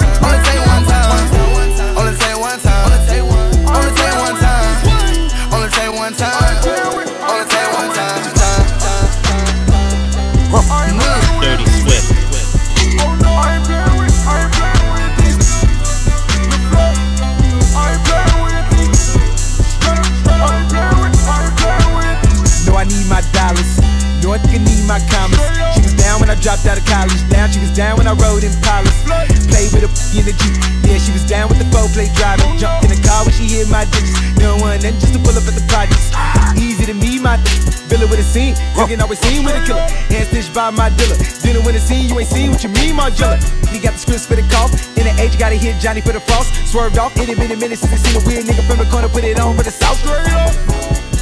College. 26.90 27.23
Down, 27.30 27.47
she 27.54 27.62
was 27.62 27.70
down 27.70 27.97
when 27.97 28.11
I 28.11 28.18
rode 28.18 28.42
in 28.42 28.50
Palace. 28.66 28.99
Played 29.47 29.70
with 29.70 29.87
a 29.87 29.90
in 30.18 30.26
the 30.26 30.35
Jeep. 30.35 30.59
Yeah, 30.83 30.98
she 30.98 31.14
was 31.14 31.22
down 31.22 31.46
with 31.46 31.62
the 31.62 31.68
four 31.70 31.87
play 31.94 32.11
driving. 32.18 32.59
Jumped 32.59 32.83
in 32.83 32.90
the 32.90 32.98
car 33.07 33.22
when 33.22 33.31
she 33.31 33.46
hit 33.46 33.70
my 33.70 33.87
digits. 33.94 34.18
No 34.42 34.59
one 34.59 34.83
then 34.83 34.98
just 34.98 35.14
to 35.14 35.20
pull 35.22 35.38
up 35.38 35.46
at 35.46 35.55
the 35.55 35.62
projects. 35.70 36.11
Easy 36.59 36.85
to 36.90 36.94
me, 36.94 37.22
my 37.22 37.38
Villa 37.87 38.07
with 38.11 38.18
a 38.18 38.26
scene. 38.26 38.59
Cooking 38.74 38.98
always 38.98 39.18
seen 39.18 39.46
with 39.46 39.55
a 39.55 39.62
killer. 39.66 39.87
Hand 40.11 40.26
stitched 40.31 40.55
by 40.55 40.70
my 40.70 40.90
dealer. 40.98 41.14
Dinner 41.42 41.62
when 41.62 41.74
the 41.74 41.83
scene, 41.83 42.11
you 42.11 42.18
ain't 42.18 42.31
seen 42.31 42.50
what 42.50 42.62
you 42.62 42.70
mean, 42.70 42.94
Margiela. 42.94 43.38
He 43.70 43.79
got 43.79 43.94
the 43.94 44.00
scripts 44.03 44.26
for 44.26 44.35
the 44.35 44.46
cough. 44.50 44.74
In 44.98 45.07
the 45.07 45.14
age, 45.22 45.38
gotta 45.38 45.55
hit 45.55 45.79
Johnny 45.79 46.00
for 46.00 46.12
the 46.12 46.20
frost. 46.20 46.55
Swerved 46.70 46.98
off. 46.98 47.14
It 47.18 47.31
had 47.31 47.50
a 47.50 47.57
minute 47.57 47.79
since 47.79 47.94
I 47.94 47.98
seen 48.03 48.14
a 48.18 48.22
weird 48.26 48.46
nigga 48.46 48.66
from 48.66 48.79
the 48.79 48.87
corner. 48.90 49.09
Put 49.09 49.24
it 49.24 49.38
on 49.38 49.57
for 49.57 49.62
the 49.62 49.70
south. 49.70 49.98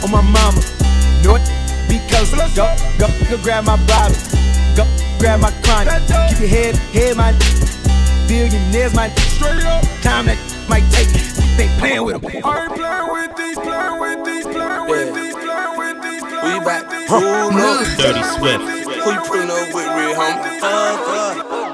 On 0.04 0.11
my 0.12 0.20
mama. 0.20 0.61
North, 1.24 1.44
be 1.88 2.00
close. 2.09 2.33
Go, 2.57 2.68
go, 3.00 3.09
go 3.28 3.37
grab 3.42 3.64
my 3.64 3.76
bottle. 3.88 4.16
Go, 4.76 4.85
grab 5.18 5.40
my 5.40 5.50
chronic. 5.62 6.02
Keep 6.31 6.40
your 6.40 6.48
head, 6.48 6.76
head, 6.94 7.16
my 7.16 7.33
billionaires, 8.28 8.94
my 8.94 9.09
straight 9.11 9.64
up. 9.64 9.85
Time 10.02 10.26
that 10.26 10.38
might 10.68 10.87
take. 10.92 11.09
They 11.57 11.68
playing 11.78 12.04
with 12.04 12.22
them. 12.22 12.31
I 12.44 12.64
ain't 12.64 12.74
playing 12.74 13.11
with 13.12 13.37
these, 13.37 13.59
playing 13.59 13.98
with 14.00 14.24
these, 14.24 14.46
playing 14.46 14.87
with 14.87 15.14
these, 15.14 15.35
playing 15.35 15.78
with 15.78 16.02
these, 16.02 16.22
playing 16.22 16.44
We 16.44 16.59
with 16.59 16.64
back. 16.64 16.90
these. 16.90 17.09
Pull 17.09 17.24
up. 17.26 17.87
Dirty 17.98 18.22
Swift. 18.38 18.62
Who 19.02 19.11
you 19.11 19.20
putting 19.26 19.50
up 19.50 19.74
with, 19.74 19.87
real 19.87 20.14
homie? 20.14 21.67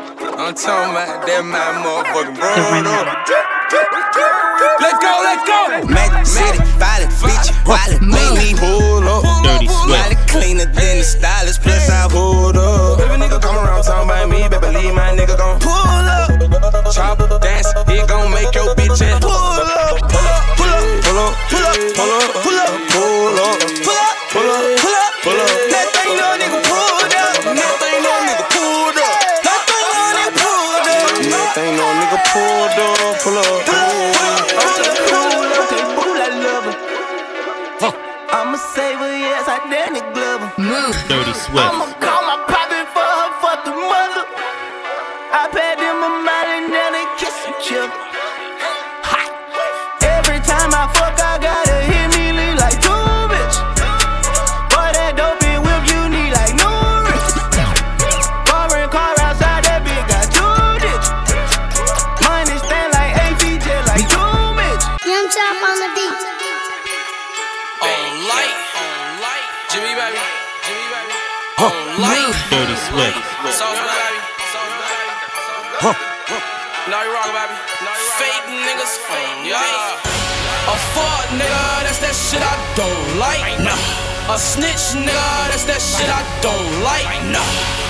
I'm 0.44 0.52
talking 0.52 0.92
about 0.92 1.24
that 1.24 1.40
my 1.40 1.56
motherfucking 1.80 2.36
bro. 2.36 2.52
Let 4.76 5.00
go, 5.00 5.12
let 5.24 5.40
go. 5.48 5.88
Mathematic, 5.88 6.60
violent, 6.76 7.12
bitch, 7.16 7.48
violent. 7.64 8.04
Make 8.04 8.36
me 8.36 8.52
hold 8.52 9.08
up. 9.08 9.24
Dirty 9.40 9.72
sweat. 9.72 10.12
cleaner 10.28 10.68
than 10.68 11.00
the 11.00 11.06
stylist, 11.08 11.62
plus 11.62 11.88
I 11.88 12.12
hold 12.12 12.60
up. 12.60 13.00
If 13.00 13.08
a 13.08 13.16
nigga 13.16 13.40
come 13.40 13.56
around 13.56 13.88
talking 13.88 14.04
about 14.04 14.28
me, 14.28 14.44
better 14.44 14.60
believe 14.60 14.92
my 14.92 15.16
nigga 15.16 15.32
gon' 15.32 15.64
pull 15.64 15.72
up. 15.72 16.28
Chop, 16.92 17.24
dance, 17.40 17.72
he 17.88 18.04
gon' 18.04 18.28
make 18.28 18.52
your 18.52 18.68
bitch 18.76 19.00
ass 19.00 19.24
pull 19.24 19.32
up. 19.32 19.96
Pull 19.96 20.28
up, 20.28 20.44
pull 20.60 20.68
up, 20.68 20.92
pull 21.00 21.24
up, 21.24 21.40
pull 21.48 21.64
up, 21.64 21.80
pull 21.96 22.12
up, 22.12 22.28
pull 22.44 22.58
up. 22.60 22.72
Pull 22.92 23.38
up. 23.48 23.73
Don't 83.34 83.42
like. 83.42 83.58
No. 83.64 83.74
A 84.34 84.38
snitch 84.38 84.96
nigga, 84.96 85.30
that's 85.50 85.64
that 85.64 85.82
shit 85.82 86.08
I 86.08 86.22
don't 86.40 86.82
like. 86.82 87.06
No. 87.28 87.42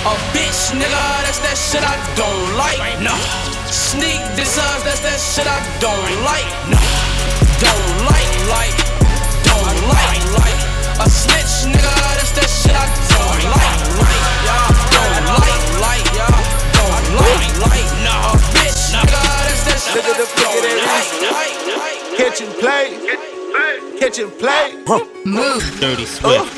A 0.09 0.15
bitch 0.35 0.73
nigga, 0.75 1.05
that's 1.25 1.39
that 1.41 1.57
shit 1.57 1.85
I 1.85 1.97
don't 2.17 2.57
like. 2.57 2.79
No. 3.01 3.15
Sneak 3.71 4.21
dissers, 4.37 4.83
that's 4.85 5.01
that 5.01 5.21
shit 5.21 5.47
I 5.47 5.61
don't 5.81 6.23
like. 6.25 6.49
No. 6.69 6.81
Don't 7.63 7.93
like, 8.09 8.35
like. 8.51 8.77
Don't 9.47 9.79
like, 9.89 10.25
like. 10.43 10.61
A 11.01 11.09
snitch 11.11 11.71
nigga, 11.71 11.95
that's 12.19 12.33
that 12.35 12.51
shit 12.51 12.75
I 12.75 12.87
don't 13.15 13.45
like. 13.55 13.81
Like, 14.03 14.25
yeah. 14.43 14.69
Don't 14.91 15.27
like, 15.39 15.67
like, 15.81 16.09
yeah. 16.19 16.35
Don't 16.75 17.07
like, 17.21 17.55
like. 17.63 17.89
No. 18.03 18.17
A 18.33 18.37
bitch 18.55 18.91
nigga, 18.91 19.23
that's 19.47 19.63
that 19.71 19.79
shit 19.79 20.03
Look 20.03 20.09
at 20.11 20.19
the 20.19 20.27
I 20.27 20.43
don't 20.43 20.73
like. 20.91 22.41
is. 22.41 22.63
like, 22.63 23.44
like. 23.55 24.01
Catch 24.01 24.19
and 24.19 24.33
play. 24.38 24.83
Catch 24.87 25.09
and. 25.25 25.81
Dirty 25.81 26.05
Swift. 26.05 26.51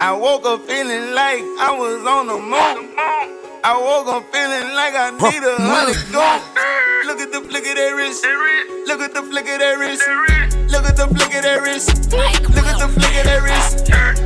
I 0.00 0.12
woke 0.12 0.44
up 0.46 0.66
feeling 0.66 1.14
like 1.14 1.42
I 1.60 1.70
was 1.78 2.04
on 2.04 2.26
the 2.26 2.38
moon. 2.38 2.90
I 3.64 3.78
woke 3.78 4.08
up 4.08 4.24
feeling 4.32 4.74
like 4.74 4.94
I 4.96 5.10
need 5.12 5.44
a 5.46 5.54
hundred 5.62 6.02
gold. 6.10 6.42
Look 7.06 7.20
at 7.20 7.30
the 7.30 7.40
flick 7.48 7.66
of 7.68 7.76
that 7.76 7.94
wrist. 7.94 8.24
Look 8.88 9.00
at 9.00 9.14
the 9.14 9.22
flick 9.22 9.48
of 9.48 9.60
that 9.60 9.78
wrist. 9.78 10.02
Look 10.72 10.84
at 10.84 10.96
the 10.96 11.06
flick 11.06 11.34
of 11.34 11.42
that 11.42 11.62
wrist. 11.62 12.10
Look 12.12 12.66
at 12.66 12.78
the 12.78 12.88
flick 12.88 13.14
of 13.14 13.24
that 13.24 13.42
wrist. 13.42 14.21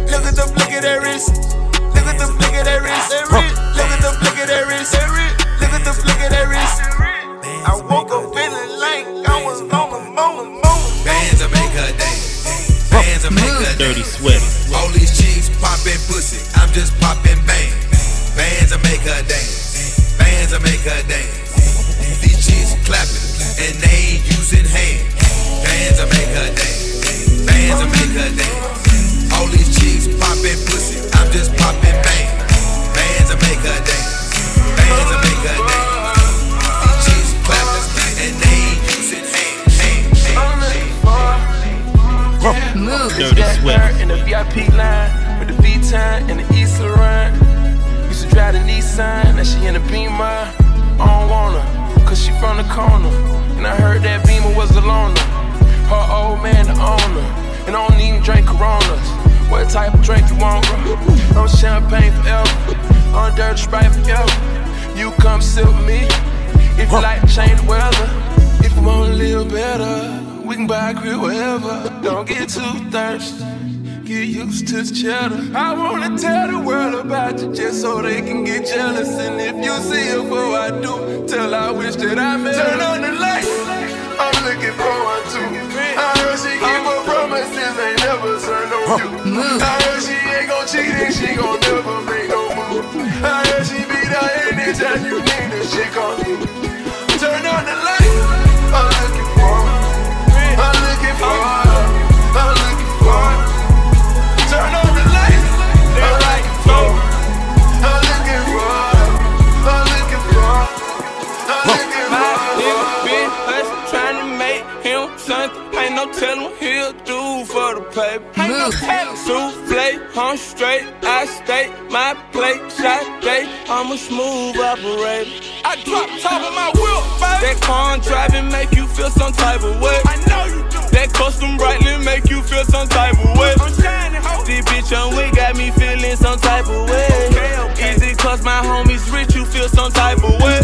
Ain't 115.86 115.94
no 115.94 116.12
tellin' 116.12 116.42
what 116.42 116.58
he'll 116.58 116.92
do 117.04 117.44
for 117.44 117.76
the 117.76 117.82
paper. 117.94 118.26
Ain't 118.40 118.50
no 118.50 118.70
tellin'. 118.72 119.16
Souffle, 119.16 120.18
I'm 120.18 120.36
straight, 120.36 120.82
I 121.04 121.26
stay 121.26 121.70
my 121.90 122.12
plate, 122.32 122.60
shot 122.72 123.22
day. 123.22 123.46
I'm 123.68 123.92
a 123.92 123.96
smooth 123.96 124.56
operator. 124.56 125.30
I 125.64 125.76
drop 125.84 126.10
top 126.18 126.42
of 126.42 126.54
my 126.58 126.72
wheel, 126.74 127.02
baby. 127.22 127.38
That 127.46 127.58
car 127.62 127.98
driving 127.98 128.50
make 128.50 128.72
you 128.74 128.88
feel 128.88 129.10
some 129.10 129.32
type 129.32 129.62
of 129.62 129.80
way. 129.80 130.00
I 130.06 130.16
know 130.26 130.44
you 130.56 130.68
do. 130.70 130.75
That 130.96 131.12
custom 131.12 131.60
Breitling 131.60 132.08
make 132.08 132.24
you 132.32 132.40
feel 132.40 132.64
some 132.64 132.88
type 132.88 133.20
of 133.20 133.36
way. 133.36 133.52
I'm 133.60 133.68
shining, 133.76 134.24
ho. 134.24 134.40
This 134.48 134.64
bitch 134.64 134.96
on 134.96 135.12
we 135.12 135.28
got 135.36 135.52
me 135.52 135.68
feeling 135.76 136.16
some 136.16 136.40
type 136.40 136.64
of 136.72 136.88
way. 136.88 137.04
Okay, 137.28 137.52
okay. 137.68 137.92
Easy 137.92 138.16
cause 138.16 138.40
my 138.40 138.64
homies 138.64 139.04
rich, 139.12 139.36
you 139.36 139.44
feel 139.44 139.68
some 139.68 139.92
type 139.92 140.24
of 140.24 140.32
way. 140.40 140.56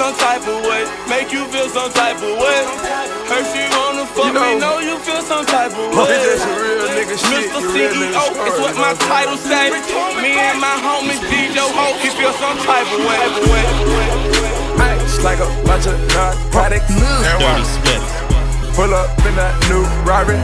Some 0.00 0.16
type 0.16 0.48
of 0.48 0.64
way, 0.64 0.88
make 1.12 1.28
you 1.30 1.44
feel 1.52 1.68
some 1.68 1.92
type 1.92 2.16
of 2.24 2.34
way. 2.40 2.60
Heard 3.28 3.44
she 3.52 3.62
wanna 3.76 4.08
fuck 4.08 4.26
You 4.26 4.32
know- 4.32 4.48
me, 4.48 4.58
know 4.58 4.78
you 4.80 4.96
feel 5.04 5.20
some 5.20 5.44
type 5.44 5.76
of 5.76 5.92
way. 5.92 6.08
This 6.08 6.40
just 6.40 6.48
a 6.48 6.54
real 6.64 6.88
nigga 6.96 7.16
shit. 7.20 7.52
Mr. 7.52 7.60
you 7.60 7.68
real 7.68 7.94
nigga 8.00 8.16
CEO, 8.16 8.48
it's 8.48 8.58
what 8.64 8.74
my 8.80 8.94
title 8.96 9.36
say. 9.36 9.70
Me 10.24 10.40
and 10.40 10.56
my 10.58 10.74
homies 10.80 11.20
DJ 11.28 11.60
Ho, 11.60 11.92
he 12.00 12.08
feel 12.16 12.32
some 12.40 12.56
type 12.64 12.88
of 12.88 13.00
way. 13.04 13.22
Ice 14.88 15.20
like 15.22 15.38
a 15.38 15.48
bunch 15.68 15.84
of 15.86 16.00
narcotics. 16.16 16.88
Dirty 16.88 17.64
Swift. 17.76 18.23
Pull 18.74 18.92
up 18.92 19.06
in 19.22 19.34
that 19.38 19.54
new 19.70 19.86
Rari. 20.02 20.34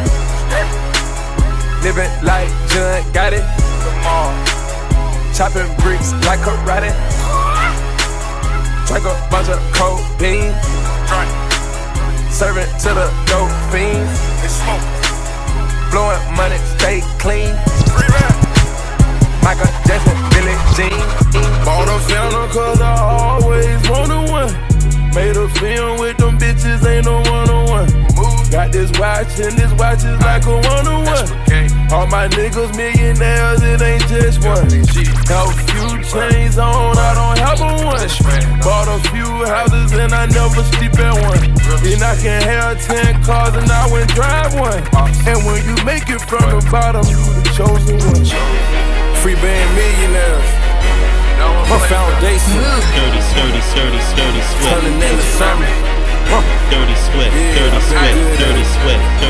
Living 1.82 2.06
like 2.22 2.46
John 2.70 3.02
Gotti. 3.10 3.42
Come 3.82 4.06
on. 4.06 4.30
Chopping 5.34 5.66
bricks 5.82 6.14
like 6.30 6.38
karate. 6.46 6.94
Drink 8.86 9.02
a 9.02 9.14
bunch 9.34 9.50
of 9.50 9.58
codeine. 9.74 10.54
Serving 12.30 12.70
to 12.86 12.90
the 12.94 13.10
dope 13.26 13.50
fiends. 13.74 14.14
Blowing 15.90 16.22
money, 16.38 16.58
stay 16.78 17.02
clean. 17.18 17.50
Michael 19.42 19.66
Jackson, 19.90 20.14
Billie 20.30 20.54
Jean. 20.78 21.02
Bought 21.66 21.90
a 21.90 21.98
fountain 22.06 22.46
cause 22.54 22.80
I 22.80 22.94
always 22.94 23.90
wanted 23.90 24.30
one. 24.30 24.54
Made 25.18 25.34
a 25.34 25.48
film 25.58 25.98
with 25.98 26.16
them 26.18 26.38
bitches, 26.38 26.86
ain't 26.86 27.06
no 27.06 27.18
one 27.26 27.50
on 27.50 27.66
one. 27.68 28.09
Got 28.50 28.72
this 28.72 28.90
watch 28.98 29.38
and 29.38 29.54
this 29.54 29.72
watch 29.78 30.02
is 30.02 30.18
like 30.26 30.44
a 30.44 30.58
one 30.58 30.86
on 30.90 31.06
one. 31.06 31.28
All 31.94 32.06
my 32.06 32.26
niggas 32.28 32.74
millionaires, 32.76 33.62
it 33.62 33.80
ain't 33.80 34.06
just 34.10 34.42
one. 34.42 34.66
Got 35.30 35.50
a 35.50 35.56
few 35.70 36.02
chains 36.02 36.58
on, 36.58 36.98
I 36.98 37.14
don't 37.14 37.38
have 37.38 37.62
a 37.62 37.70
one. 37.86 38.10
Bought 38.58 38.90
a 38.90 38.98
few 39.10 39.46
houses 39.46 39.92
and 39.94 40.12
I 40.12 40.26
never 40.26 40.62
sleep 40.74 40.98
at 40.98 41.14
one. 41.14 41.38
And 41.86 42.02
I 42.02 42.18
can 42.18 42.42
have 42.42 42.82
ten 42.82 43.22
cars 43.22 43.54
and 43.54 43.70
I 43.70 43.86
went 43.90 44.10
drive 44.14 44.52
one. 44.58 44.82
And 45.30 45.46
when 45.46 45.62
you 45.62 45.78
make 45.84 46.10
it 46.10 46.20
from 46.26 46.42
the 46.50 46.58
bottom, 46.70 47.06
you 47.06 47.22
the 47.38 47.46
chosen 47.54 48.02
one. 48.02 48.26
Free 49.22 49.38
band 49.38 49.70
millionaires. 49.78 50.50
My 51.70 51.78
foundation. 51.86 52.58
Dirty, 52.98 53.22
dirty, 53.30 53.62
dirty, 53.78 54.02
dirty 54.18 54.42
Swift. 54.42 54.74
Turning 54.74 54.98
into 54.98 55.22
something. 55.38 56.00
Dirty 56.70 56.94
Swift. 57.10 57.34
Dirty 57.34 57.80
Swift. 57.90 57.94
Dirty 57.94 58.20
Swift. 58.20 58.29
Dirty 58.90 59.29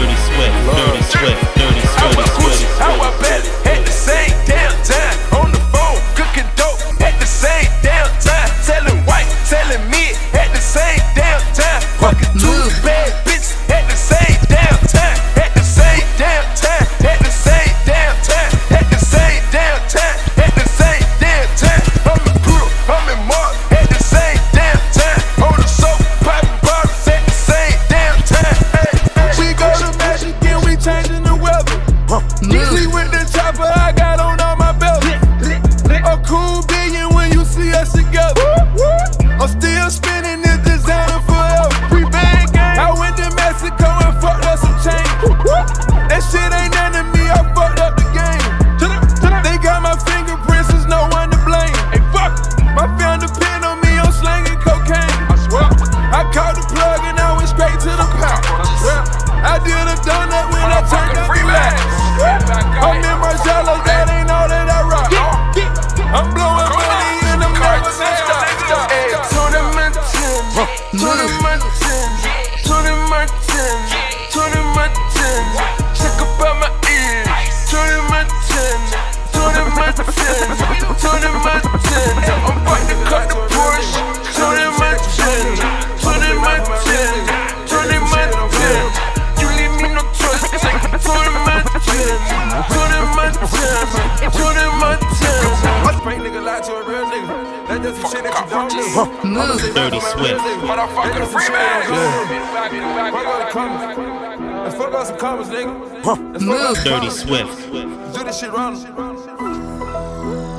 commas, 105.30 105.48
nigga. 105.48 106.04
Huh. 106.04 106.16
Move. 106.16 106.76
Dirty 106.82 106.90
commas. 106.90 107.20
Swift. 107.20 107.72
Do 107.72 108.24
this 108.24 108.40
shit 108.40 108.52
round. 108.52 108.78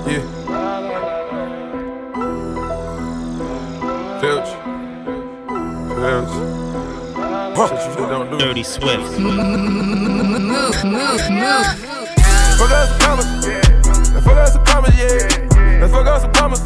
Yeah. 0.08 0.24
Filch. 4.22 4.52
Filch. 6.00 6.34
Huh. 7.58 8.38
Dirty 8.38 8.64
Swift. 8.64 9.20
Move, 9.20 9.36
move, 9.36 10.84
move. 10.84 11.22
Fuck 12.58 12.72
out 12.72 12.88
some 12.88 13.00
commas. 13.00 13.28
Fuck 14.24 14.38
out 14.38 14.50
some 14.50 14.66
commas, 14.66 14.96
yeah. 14.98 15.82
Let's 15.82 15.94
fuck 15.94 16.08
out 16.08 16.22
some. 16.22 16.32
us 16.32 16.64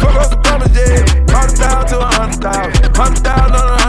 fuck 0.00 0.16
out 0.16 0.70
yeah. 0.74 1.04
Hundred 1.30 1.58
thousand 1.58 1.98
to 1.98 2.04
hundred 2.04 2.42
thousand. 2.42 2.96
Hundred 2.96 3.22
thousand 3.22 3.54
on 3.54 3.78
a 3.78 3.83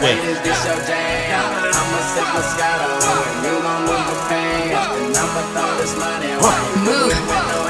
with 0.00 0.40
no 6.86 7.69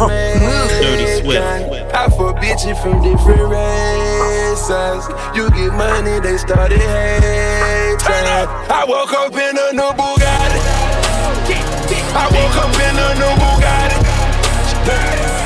on 0.00 0.08
Dirty 0.08 1.06
Swift. 1.20 1.42
I 1.94 2.08
for 2.10 2.32
bitches 2.34 2.76
from 2.82 3.02
different 3.02 3.42
races. 3.50 5.02
You 5.34 5.50
get 5.50 5.72
money, 5.74 6.20
they 6.20 6.36
started 6.38 6.80
hating. 6.80 7.98
I 8.70 8.84
woke 8.86 9.12
up 9.12 9.34
in 9.34 9.56
a 9.58 9.72
new 9.72 9.90
Bugatti. 9.98 10.60
I 12.14 12.26
woke 12.30 12.56
up 12.62 12.74
in 12.78 12.96
a 12.96 13.08
new 13.18 13.34
Bugatti. 13.42 13.98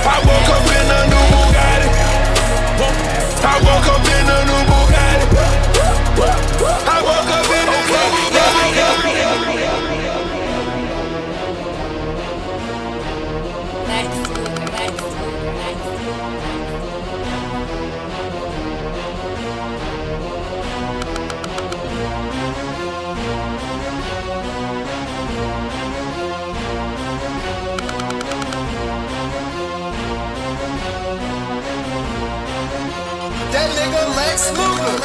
I 0.05 0.19
woke 0.27 0.51
up 0.53 0.67
in 0.69 0.91
a 0.93 1.01
new 1.11 1.25
Bugatti. 1.33 1.89
I 3.43 3.57
woke 3.65 3.89
up 3.89 4.07
in 4.07 4.29
a 4.29 4.39
new 4.49 4.63
Bugatti. 4.71 5.27
I 6.87 6.99
woke 7.03 7.31
up 7.33 7.51
in 7.51 7.62
That 33.53 33.69
nigga 33.77 34.03
Lex 34.17 34.49
Luger. 34.57 34.97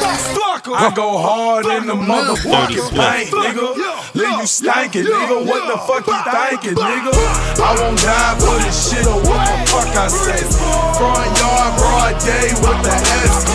I 0.68 0.92
go 0.92 1.16
hard 1.16 1.64
in 1.64 1.86
the 1.86 1.96
motherfucking 1.96 2.92
paint, 2.92 3.28
nigga. 3.32 3.76
Leave 4.12 4.40
you 4.40 4.48
stankin', 4.48 5.04
nigga. 5.04 5.44
What 5.44 5.64
the 5.68 5.76
fuck 5.84 6.04
you 6.04 6.16
thinkin', 6.28 6.76
nigga? 6.76 7.12
I 7.60 7.76
won't 7.76 7.96
die 8.00 8.36
for 8.40 8.56
this 8.64 8.76
shit 8.88 9.04
or 9.08 9.16
what 9.20 9.44
the 9.48 9.56
fuck 9.68 9.92
I 9.96 10.08
say. 10.08 10.40
Front 10.96 11.32
yard, 11.40 11.72
broad 11.76 12.16
day 12.24 12.52
with 12.60 12.80
the 12.84 12.92
SK. 13.28 13.52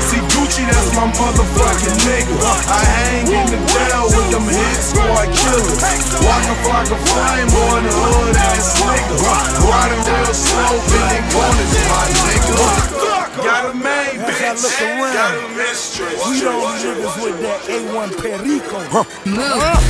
See 0.00 0.20
Gucci, 0.32 0.64
that's 0.68 0.92
my 0.96 1.08
motherfucking 1.12 1.96
nigga. 2.08 2.36
I 2.68 2.80
hang 2.84 3.24
in 3.28 3.46
the 3.52 3.60
jail 3.72 4.04
with 4.08 4.28
them 4.32 4.44
hit 4.48 4.80
squad 4.80 5.28
killers. 5.32 5.80
Walking 6.24 6.60
like 6.68 6.88
a 6.92 6.98
flame 7.08 7.52
on 7.68 7.80
the 7.84 7.92
hood 7.92 8.36
ass 8.36 8.80
nigga. 8.80 9.16
Riding 9.64 10.04
real 10.08 10.32
slow, 10.32 10.76
bending 10.92 11.26
corners, 11.32 11.72
my 11.88 12.04
nigga. 12.22 12.93
Got 13.36 13.70
a 13.70 13.74
main 13.74 14.20
bitch. 14.22 14.40
As 14.42 14.64
I 14.64 14.68
look 14.68 14.80
around, 14.82 15.14
Got 15.14 15.34
a 15.34 15.56
mistress. 15.56 16.28
we 16.28 16.40
don't 16.40 16.62
niggas 16.78 17.16
with 17.24 17.40
that 17.42 17.60
A1 17.66 18.10
Perico. 18.20 18.78
Uh, 18.94 19.80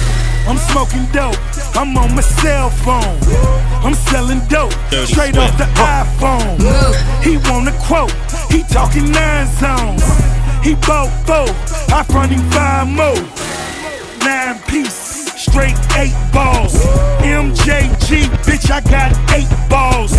I'm 0.48 0.58
smoking 0.58 1.04
dope. 1.12 1.36
I'm 1.76 1.96
on 1.96 2.14
my 2.14 2.22
cell 2.22 2.70
phone. 2.70 3.18
I'm 3.84 3.94
selling 3.94 4.40
dope 4.48 4.72
straight 5.04 5.36
off 5.36 5.56
the 5.58 5.64
iPhone. 5.76 6.58
He 7.22 7.36
want 7.50 7.68
a 7.68 7.72
quote. 7.84 8.12
He 8.50 8.62
talking 8.64 9.10
nine 9.10 9.46
zones. 9.60 10.04
He 10.64 10.74
bought 10.86 11.10
four. 11.26 11.48
I 11.94 12.02
front 12.04 12.32
him 12.32 12.40
five 12.50 12.88
more. 12.88 13.16
Nine 14.24 14.58
piece, 14.68 15.32
straight 15.36 15.76
eight 15.96 16.16
balls. 16.32 16.72
MJG, 17.20 18.24
bitch, 18.44 18.70
I 18.70 18.80
got 18.80 19.12
eight 19.36 19.48
balls. 19.68 20.12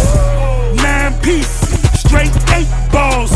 Nine 0.77 1.13
piece, 1.21 1.64
straight 2.15 2.35
eight 2.55 2.69
balls. 2.91 3.31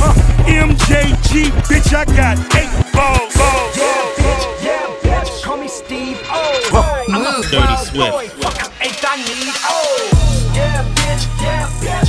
MJG, 0.47 1.51
bitch, 1.67 1.93
I 1.93 2.05
got 2.05 2.37
eight 2.55 2.71
balls. 2.93 3.35
Yeah, 3.75 3.99
bitch, 4.17 4.63
yeah, 4.63 4.85
bitch, 5.03 5.43
call 5.43 5.57
me 5.57 5.67
Steve 5.67 6.21
O. 6.29 7.05
I'm 7.09 7.21
a 7.21 7.41
Dirty 7.49 7.75
Swift. 7.85 8.11
boy, 8.11 8.27
fuck 8.39 8.71
ain't 8.81 9.03
I 9.03 9.17
need 9.17 9.53
O. 9.67 9.79
Yeah, 10.55 10.83
bitch, 10.95 11.23
yeah, 11.41 11.67
bitch, 11.81 12.08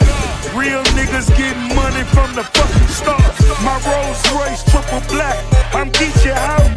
Real 0.49 0.83
niggas 0.97 1.29
getting 1.37 1.75
money 1.75 2.03
from 2.11 2.33
the 2.35 2.43
fucking 2.43 2.87
start. 2.89 3.21
My 3.63 3.77
Rolls 3.87 4.19
Royce 4.33 4.63
triple 4.65 4.99
black. 5.07 5.37
I'm 5.73 5.89
Geechee 5.91 6.33
House. 6.33 6.67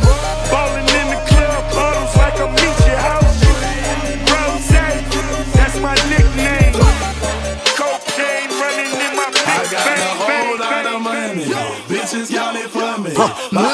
Ballin' 0.52 0.84
in 0.84 1.06
the 1.10 1.20
club, 1.26 1.64
bottles 1.74 2.14
like 2.16 2.36
a 2.38 2.46
Meechee 2.54 2.94
House. 2.94 3.40
Rose, 4.30 4.68
that's 5.56 5.80
my 5.80 5.96
nickname. 6.12 6.76
Cocaine 7.74 8.52
running 8.60 8.94
in 8.94 9.12
my 9.16 9.26
I 9.32 9.66
got 9.72 9.82
bang, 9.82 9.98
a 9.98 10.14
whole 10.22 10.28
bang, 10.28 10.60
lot 10.60 10.84
bang, 10.84 10.94
of 10.94 11.02
money. 11.02 11.44
Bitches 11.88 12.30
it 12.30 12.68
for 12.70 13.00
me. 13.02 13.10
Bottle 13.16 13.73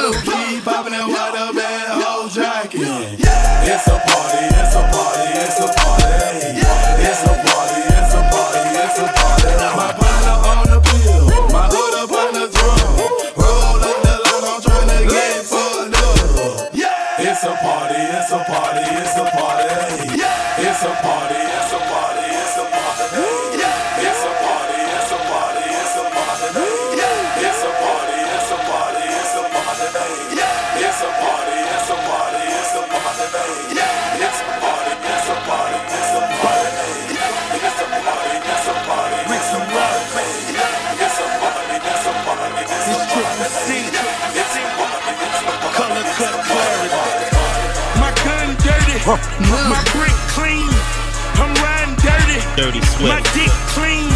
dirty. 52.61 52.81
My 53.09 53.21
dick 53.33 53.53
clean, 53.73 54.11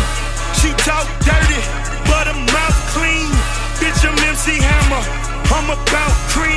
she 0.60 0.68
talk 0.84 1.06
dirty, 1.24 1.60
but 2.04 2.28
her 2.28 2.38
mouth 2.52 2.78
clean. 2.92 3.28
Bitch, 3.80 4.04
I'm 4.04 4.18
MC 4.28 4.60
Hammer, 4.60 5.02
I'm 5.56 5.70
about 5.70 6.12
cream. 6.28 6.53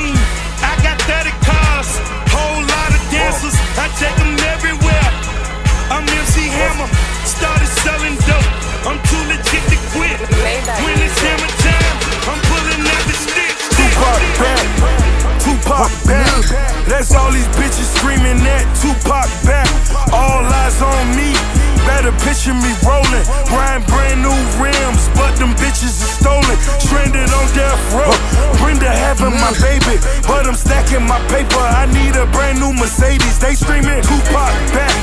I'm 30.98 31.06
my 31.06 31.22
paper. 31.30 31.62
I 31.62 31.86
need 31.94 32.18
a 32.18 32.26
brand 32.34 32.58
new 32.58 32.74
Mercedes. 32.74 33.38
They 33.38 33.54
screaming 33.54 34.02
Tupac 34.02 34.50
back, 34.74 34.98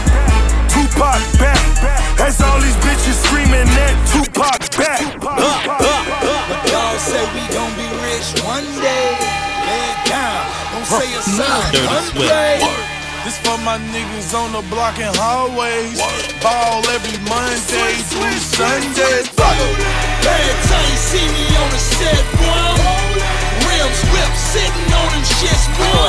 Tupac 0.67 1.23
back. 1.39 1.63
That's 2.19 2.43
all 2.43 2.59
these 2.59 2.75
bitches 2.83 3.15
screaming 3.23 3.71
at 3.79 3.95
Tupac 4.11 4.59
back. 4.75 4.99
But 5.23 5.39
y'all 6.67 6.99
say 6.99 7.23
we 7.31 7.47
gon' 7.55 7.71
be 7.79 7.87
rich 8.03 8.27
one 8.43 8.67
day. 8.83 9.07
Lay 9.71 9.87
it 9.95 10.01
down, 10.11 10.43
don't 10.75 10.83
say 10.83 11.15
a 11.15 11.23
sign. 11.23 11.63
Dirty 11.71 11.87
Swift. 12.11 12.27
Unplay. 12.27 12.59
This 13.23 13.39
for 13.39 13.57
my 13.63 13.79
niggas 13.95 14.35
on 14.35 14.51
the 14.51 14.67
block 14.75 14.99
and 14.99 15.15
hallways. 15.15 16.03
Ball 16.43 16.83
every 16.91 17.23
Monday 17.23 17.95
through 18.11 18.35
Sunday. 18.43 19.23
Fuck 19.31 19.47
'em. 19.63 19.79
Every 20.27 20.59
time 20.67 20.87
you 20.91 20.99
see 20.99 21.27
me 21.39 21.47
on 21.55 21.71
the 21.71 21.79
set, 21.79 22.25
boy. 22.35 23.24
Rims 23.85 24.01
whip, 24.17 24.33
sitting 24.33 24.89
on 24.97 25.13
them 25.13 25.21
shits, 25.21 25.69
boy. 25.77 26.09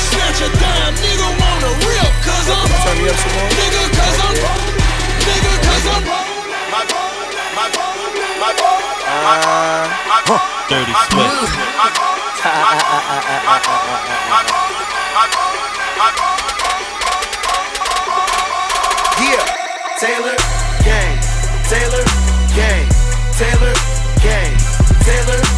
Snatch 0.00 0.40
a 0.40 0.48
dime, 0.48 0.96
nigga 0.96 1.28
wanna 1.28 1.68
rip, 1.84 2.08
cause 2.24 2.48
I'm. 2.48 2.64
Turn 2.88 2.96
me 2.96 3.12
up 3.12 3.16
some 3.20 3.36
more. 3.36 3.52
Nigga, 3.52 3.84
cause 3.92 4.16
I'm. 4.24 4.32
Nigga, 5.28 5.52
cause 5.60 5.86
I'm. 5.92 6.00
My, 6.72 6.88
my, 6.88 7.68
my, 7.68 7.68
my, 8.40 8.48
Dirty 10.72 10.88
Swift. 10.88 11.36
Yeah, 19.20 19.44
Taylor 20.00 20.36
Gang, 20.80 21.20
Taylor 21.68 22.04
Gang, 22.56 22.88
Taylor 23.36 23.74
Gang, 24.24 24.56
Taylor 25.04 25.40
Gang, 25.44 25.55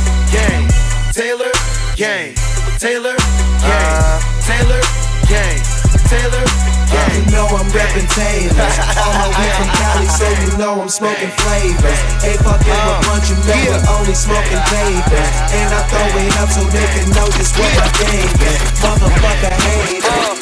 Taylor 1.18 1.50
Gang, 1.98 2.31
Taylor 2.78 3.11
Gang, 3.11 3.66
uh. 3.66 4.22
Taylor 4.46 4.78
Gang, 5.26 5.59
Taylor 6.07 6.46
Gang. 6.94 7.11
You 7.11 7.26
know 7.35 7.50
I'm 7.59 7.66
reppin' 7.74 8.07
Taylor. 8.14 8.70
All 9.02 9.11
my 9.18 9.26
way 9.35 9.50
from 9.59 9.66
Cali, 9.83 10.07
so 10.14 10.31
you 10.46 10.54
know 10.62 10.78
I'm 10.78 10.87
smoking 10.87 11.35
flavors. 11.42 11.98
Uh. 12.22 12.22
Ain't 12.22 12.38
fucking 12.38 12.70
with 12.70 13.02
bunch 13.11 13.35
of 13.35 13.38
men, 13.50 13.66
but 13.66 13.83
only 13.98 14.14
smoking 14.14 14.62
vapors. 14.70 15.31
And 15.59 15.74
I 15.74 15.83
throw 15.90 16.07
it 16.22 16.38
up 16.38 16.55
so 16.55 16.62
they 16.70 16.86
can 16.86 17.11
know 17.11 17.26
just 17.34 17.51
what 17.59 17.66
my 17.66 17.90
game 17.99 18.38
is. 18.38 18.62
Motherfucker 18.78 19.59
hater. 19.59 20.07
Uh, 20.07 20.38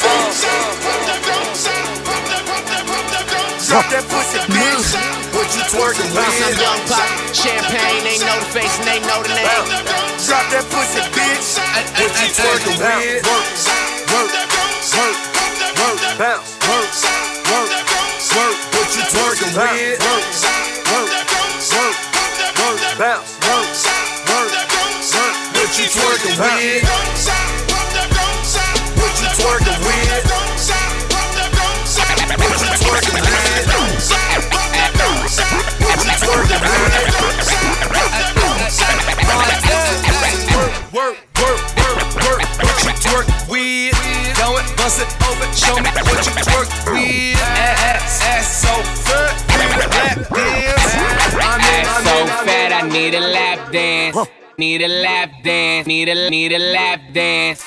Drop 3.64 3.88
that 3.96 4.05
pussy, 4.12 4.44
bitch. 4.53 4.92
What 5.32 5.48
you 5.57 5.64
twerking 5.72 6.12
with? 6.12 6.20
I'm 6.20 6.53
young 6.61 6.84
pop, 6.84 7.09
champagne, 7.32 8.05
they 8.05 8.20
know 8.20 8.36
the 8.44 8.48
face 8.53 8.76
and 8.76 8.84
they 8.84 9.01
know 9.09 9.24
the 9.24 9.32
name. 9.32 10.05
Drop 10.27 10.43
that 10.51 10.66
pussy, 10.74 10.99
bitch. 11.14 11.55
What 12.03 12.11
you 12.18 12.27
twerking? 12.35 12.83
Work, 12.83 13.47
work, 14.11 14.35
work, 14.91 15.14
work, 15.79 16.18
bounce, 16.18 16.55
Need 54.59 54.80
a 54.80 54.88
lap 54.88 55.30
dance. 55.44 55.86
Need 55.86 56.09
a 56.09 56.30
need 56.30 56.52
a 56.52 56.59
lap 56.59 57.00
dance. 57.12 57.62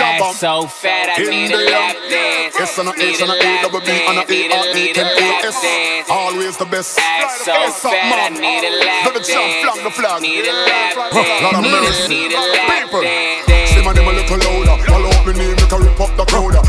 Ass 0.00 0.40
so 0.40 0.66
fat, 0.66 1.18
I 1.18 1.22
need 1.28 1.52
a 1.52 1.58
lap 1.68 1.96
dance. 2.08 2.56
S 2.58 2.78
and 2.78 2.88
a 2.88 2.92
Need 2.96 3.20
and 3.20 3.30
a 3.30 3.36
A 3.36 3.62
double 3.62 3.80
B 3.80 3.92
and 3.92 4.16
a 4.16 4.24
dance. 4.24 4.30
A 4.32 4.56
R 4.56 4.66
E 4.68 4.74
need 4.74 4.96
a 4.96 5.00
N 5.00 5.06
A 5.06 5.20
lap 5.20 5.42
dance. 5.52 6.08
Always 6.08 6.56
the 6.56 6.64
best. 6.64 6.98
Ass 6.98 7.44
so 7.44 7.52
fat, 7.52 8.24
I 8.24 8.28
need 8.32 8.64
a 8.64 8.72
lap 8.80 9.20
champ 9.20 9.52
flag 9.60 9.84
the 9.84 9.90
flag. 9.90 10.22
dance. 10.22 10.22
Need 10.22 10.46
a 10.48 10.52
lap 10.64 10.96
Lot 10.96 11.54
of 11.60 11.64
dance. 11.64 11.76
mercy. 11.76 12.08
Need 12.08 12.32
a 12.32 12.40
lap 12.40 12.84
People. 12.88 13.02
dance. 13.02 13.70
See 13.70 13.84
my 13.84 13.92
name 13.92 14.08
a 14.08 14.12
little 14.12 14.38
louder. 14.38 14.92
All 14.92 15.06
up 15.12 15.26
me 15.26 15.32
name, 15.36 15.56
make 15.60 15.72
a 15.72 15.78
rip 15.78 16.00
up 16.00 16.16
the 16.16 16.24
crowd. 16.24 16.67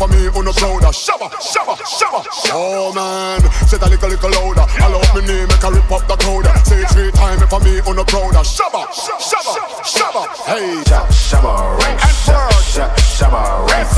Say 0.00 0.08
three 0.08 0.22
times 0.22 0.32
for 0.32 0.32
me, 0.32 0.38
on 0.38 0.44
the 0.44 0.52
prouder. 0.52 0.92
Shabba, 0.92 1.28
shabba, 1.44 1.76
shabba. 1.76 2.24
Oh 2.52 2.92
man, 2.94 3.40
say 3.68 3.76
that 3.76 3.90
little, 3.90 4.08
little 4.08 4.30
louder. 4.30 4.64
All 4.80 4.96
up 4.96 5.14
me 5.14 5.20
name, 5.26 5.48
make 5.48 5.62
a 5.62 5.70
rip 5.70 5.92
up 5.92 6.08
the 6.08 6.16
crowd. 6.16 6.46
Say 6.64 6.84
three 6.94 7.10
times 7.12 7.42
for 7.52 7.60
me, 7.60 7.80
on 7.84 7.96
the 7.96 8.04
prouder. 8.04 8.40
Shabba, 8.40 8.88
shabba, 8.88 9.54
shabba. 9.84 10.24
Hey, 10.48 10.80
Shabba 11.12 11.76
ranks, 11.84 12.04
shabba, 12.24 12.88
shabba 12.96 13.68
ranks. 13.68 13.92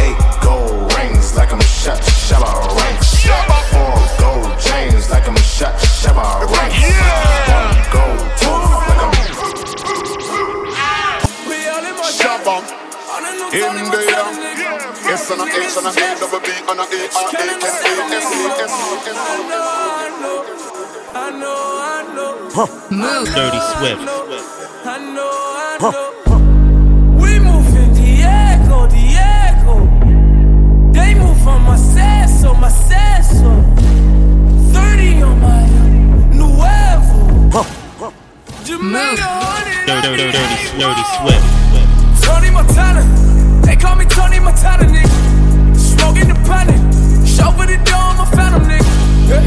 Eight 0.00 0.18
gold 0.42 0.94
rings 0.94 1.34
like 1.36 1.52
I'm 1.52 1.60
shot, 1.62 1.98
shabba 1.98 2.50
ranks. 2.78 3.26
Four 3.74 3.98
gold 4.22 4.58
chains 4.60 5.10
like 5.10 5.26
I'm 5.26 5.36
shot, 5.38 5.74
shabba 5.98 6.46
ranks. 6.46 6.78
One 7.50 7.82
gold 7.90 8.22
tooth 8.38 8.86
like 8.86 9.02
I'm. 9.02 9.12
shabba. 12.06 12.84
In 13.54 13.90
the 13.90 14.13
and 15.34 15.42
a 15.42 15.46
H 15.50 15.76
and 15.76 15.86
a 15.86 15.90
A 15.90 16.14
double 16.20 16.40
B 16.40 16.48
and 16.54 16.78
a 16.78 16.84
A 16.84 16.86
R 16.86 17.26
E 17.26 17.42
N 17.42 17.48
A 17.50 17.66
S 17.66 17.74
E 17.74 17.98
S 18.14 18.28
E 18.30 18.46
S. 18.62 18.74
I 21.14 21.30
know, 21.30 21.58
I 21.80 22.02
know. 22.14 23.24
Dirty 23.24 23.60
Swift. 23.74 24.02
I 24.86 24.98
know, 25.14 25.32
I 25.58 25.78
know. 25.80 26.10
We 27.20 27.38
moving 27.40 27.90
Diego, 27.94 28.86
Diego. 28.86 29.74
They 30.92 31.14
move 31.14 31.48
on 31.48 31.62
my 31.62 31.76
seso, 31.76 32.54
my 32.60 32.68
seso. 32.68 33.50
30 34.72 35.22
on 35.22 35.40
my 35.40 35.66
nuevo. 36.38 37.64
Jamaica, 38.64 39.22
honey. 39.22 39.86
Dirty, 39.86 40.16
dirty, 40.16 40.32
dirty, 40.32 40.78
dirty 40.78 41.04
Swift. 41.18 41.46
Tony 42.24 42.50
Montana. 42.50 43.02
They 43.64 43.76
call 43.76 43.96
me 43.96 44.04
Tony 44.04 44.38
Montana, 44.38 44.84
nigga. 44.84 45.13
The 46.14 46.34
panic. 46.46 46.78
Chauffeur 47.26 47.66
the 47.66 47.76
door, 47.84 47.98
I'm 47.98 48.20
a 48.20 48.26
phantom, 48.26 48.62
nigga. 48.64 48.92
Yeah. 49.28 49.42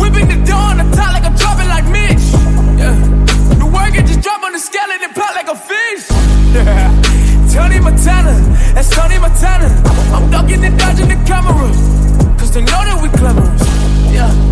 Whipping 0.00 0.28
the 0.28 0.52
on 0.52 0.78
the 0.78 0.96
top 0.96 1.12
like 1.12 1.24
I'm 1.24 1.34
dropping 1.36 1.68
like 1.68 1.84
Mitch. 1.86 2.24
Yeah. 2.80 2.96
The 3.58 3.66
work 3.66 3.94
it 3.94 4.06
just 4.06 4.20
drop 4.20 4.42
on 4.42 4.52
the 4.52 4.58
scale 4.58 4.90
and 4.90 5.02
it 5.02 5.14
pop 5.14 5.34
like 5.34 5.48
a 5.48 5.54
fish. 5.54 6.08
Tony 7.52 7.78
Montana, 7.78 8.34
that's 8.74 8.88
Tony 8.90 9.18
Montana. 9.18 9.68
I'm 10.14 10.30
ducking 10.30 10.64
and 10.64 10.78
dodging 10.78 11.08
the 11.08 11.16
camera. 11.26 11.70
Cause 12.38 12.52
they 12.52 12.62
know 12.62 12.82
that 12.82 12.98
we 13.02 13.08
cleverest. 13.10 13.66
Yeah. 14.12 14.51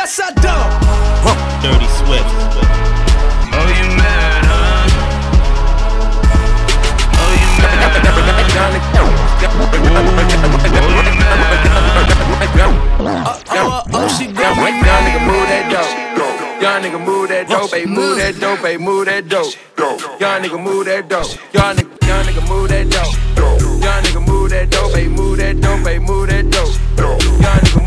Yes, 0.00 0.16
I 0.16 0.32
do. 0.32 0.48
Huh. 0.48 1.36
Dirty 1.60 1.84
Swift. 2.00 2.24
Oh, 3.52 3.68
you 3.68 3.84
mad, 4.00 4.48
huh? 4.48 4.88
Oh, 7.20 7.32
you 7.36 7.48
mad. 7.60 7.84
Uh, 12.96 13.36
uh, 13.44 13.84
oh, 13.92 14.08
she 14.08 14.24
go? 14.32 14.40
Young 14.40 14.56
nigga, 15.04 15.20
move 15.20 15.44
that 15.52 15.68
dope. 15.68 15.92
Young 16.62 16.80
nigga 16.82 16.96
move 17.04 17.28
that 17.28 17.44
dope, 17.48 17.70
ayy, 17.70 17.86
move 17.86 18.16
that 18.16 18.40
dope, 18.40 18.60
ayy, 18.60 18.80
move 18.80 19.04
that 19.04 19.28
dope. 19.28 19.54
Young 20.18 20.42
nigga 20.42 20.58
move 20.64 20.86
that 20.86 21.08
dope. 21.10 21.28
Y'all 21.52 21.74
nigga, 21.74 22.08
y'all 22.08 22.24
nigga 22.24 22.48
move 22.48 22.68
that 22.70 22.88
dope. 22.88 23.12
Young 23.84 24.02
nigga 24.02 24.26
move 24.26 24.48
that 24.48 24.70
dope, 24.70 24.92
ayy, 24.96 25.10
move 25.14 25.36
that 25.36 25.60
dope, 25.60 25.84
ayy, 25.84 26.00
move 26.00 26.28
that 26.28 26.50
dope. 26.50 26.72
Young 26.96 27.60
nigga 27.60 27.79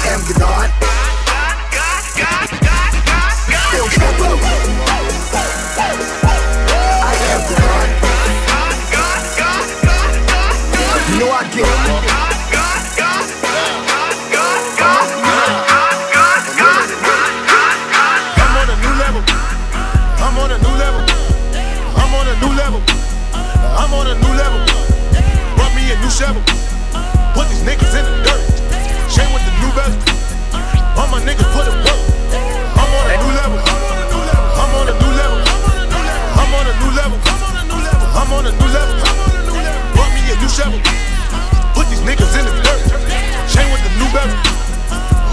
I 0.00 0.06
am 0.10 0.38
God. 0.38 0.87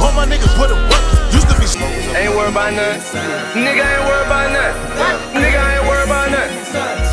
All 0.01 0.13
my 0.13 0.25
niggas 0.25 0.53
put 0.55 0.69
it 0.71 0.79
work. 0.89 1.03
Used 1.33 1.49
to 1.49 1.55
be 1.59 1.65
smoking. 1.65 2.15
Ain't 2.15 2.31
worried 2.35 2.51
about 2.51 2.73
nothing. 2.73 3.01
Nigga 3.55 3.83
ain't 3.83 4.03
worried 4.07 4.27
about 4.27 4.51
nothing. 4.51 5.41
Nigga 5.41 5.59
ain't 5.59 5.83
worried 5.87 6.07
about 6.07 6.31
nothing. 6.31 6.55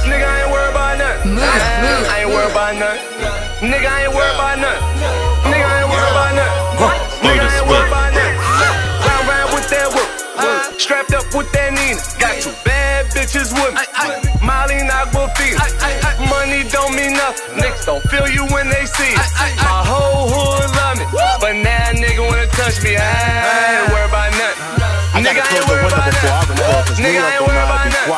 Nigga 0.09 0.27
ain't 0.27 0.51
worried 0.51 0.71
about 0.71 0.99
nothing. 0.99 1.35
I 1.39 2.21
ain't 2.23 2.31
worried 2.31 2.51
about 2.51 2.75
nothing. 2.77 3.03
Nigga 3.63 3.91
ain't 4.03 4.13
worried 4.15 4.35
about 4.35 4.59
nothing. 4.59 4.83
Nigga 5.47 5.69
ain't 5.79 5.89
worried 5.91 6.13
about 6.13 6.35
nothing. 6.35 6.59
Nigga 7.23 7.47
ain't 7.47 7.67
worried 7.71 7.89
about 7.89 8.11
nothing. 8.13 8.37
Round 9.07 9.25
round 9.31 9.49
with 9.55 9.67
that 9.71 9.89
whip. 9.95 10.11
Strapped 10.79 11.15
up 11.15 11.27
with 11.35 11.51
that 11.53 11.71
Nina. 11.71 12.03
Got 12.19 12.43
two 12.43 12.51
bad 12.65 13.07
bitches 13.15 13.55
with 13.55 13.75
me. 13.75 13.87
Molly 14.43 14.83
Aquafina. 14.83 15.63
Money 16.27 16.67
don't 16.71 16.95
mean 16.95 17.15
nothing. 17.15 17.63
Niggas 17.63 17.87
don't 17.87 18.03
feel 18.11 18.27
you 18.29 18.47
when 18.51 18.69
they 18.69 18.85
see 18.87 19.15
it. 19.15 19.23
My 19.63 19.87
whole 19.87 20.27
hood 20.27 20.72
I 23.03 23.83
ain't 23.83 23.91
worried 23.93 24.09
about 24.09 24.31
nothing. 24.39 25.23
Nigga 25.23 25.43
ain't 25.43 25.67
worried 25.69 25.93
about 25.93 26.09
nothing. 26.09 26.97
Nigga 27.03 27.23
ain't 27.23 27.43
worried 27.47 27.67
about 27.67 27.87
nothing. 27.91 28.11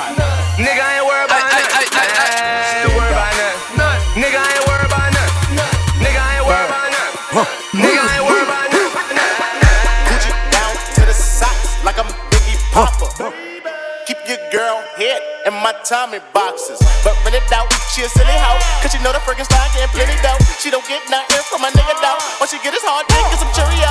Nigga 0.60 0.84
ain't 0.84 1.04
worried 1.04 1.26
about 1.26 1.44
nothing. 1.48 1.74
I 1.74 2.28
ain't 2.80 2.92
worried 2.94 3.16
about 3.16 3.32
nothing. 3.34 4.14
Nigga 4.14 4.38
ain't 4.38 4.64
worried 4.68 4.86
about 4.86 5.10
nothing. 5.10 5.34
Nigga 6.00 6.22
ain't 6.22 6.44
worried 6.46 6.68
about 6.70 6.88
nothing. 6.94 7.50
Nigga 7.74 8.02
ain't 8.14 8.24
worried 8.28 8.46
about 8.46 8.68
nothing. 8.70 8.94
Gucci 10.08 10.30
down 10.54 10.72
to 10.94 11.02
the 11.02 11.16
socks 11.16 11.82
like 11.82 11.98
I'm 11.98 12.06
Biggie 12.30 12.58
Popper. 12.70 13.10
Keep 14.06 14.20
your 14.28 14.38
girl 14.52 14.84
head 15.00 15.20
in 15.48 15.54
my 15.64 15.72
Tommy 15.82 16.20
boxes. 16.32 16.78
But 17.02 17.16
rent 17.24 17.34
it 17.36 17.52
out, 17.52 17.72
she 17.92 18.04
a 18.04 18.08
silly 18.08 18.36
hoe. 18.36 18.60
Cause 18.84 18.92
she 18.92 19.00
know 19.02 19.12
the 19.12 19.20
freaking 19.24 19.48
style 19.48 19.66
getting 19.72 19.88
plenty 19.96 20.14
dough. 20.22 20.38
She 20.60 20.70
don't 20.70 20.86
get 20.86 21.02
nothing 21.10 21.42
from 21.48 21.60
my 21.64 21.70
nigga 21.72 21.96
though. 22.04 22.20
All 22.40 22.46
she 22.46 22.60
get 22.62 22.72
is 22.76 22.84
hard 22.84 23.08
dick 23.08 23.24
and 23.24 23.40
some 23.40 23.52
Cheerios. 23.56 23.83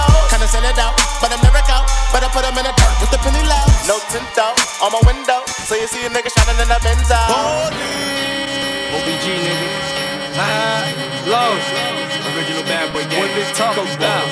Better 2.53 2.69
put 2.69 2.69
them 2.69 2.69
in 2.69 2.69
a 2.69 2.73
dirt 2.77 2.95
with 3.01 3.09
the 3.09 3.17
penny 3.25 3.41
low. 3.49 3.65
No 3.89 3.97
tint 4.13 4.29
though, 4.37 4.53
on 4.85 4.93
my 4.93 5.01
window. 5.09 5.41
So 5.65 5.73
you 5.73 5.87
see 5.89 6.05
a 6.05 6.09
nigga 6.09 6.29
shining 6.29 6.61
in 6.61 6.69
the 6.69 6.77
Benzo. 6.85 7.17
OBG 8.93 9.25
nigga. 9.25 9.69
High, 10.37 10.93
low. 11.25 11.57
Original 12.29 12.61
bad 12.69 12.93
boy 12.93 13.05
gang. 13.09 13.25
What 13.25 13.33
they 13.33 13.45
talking 13.57 13.89
about? 13.97 14.29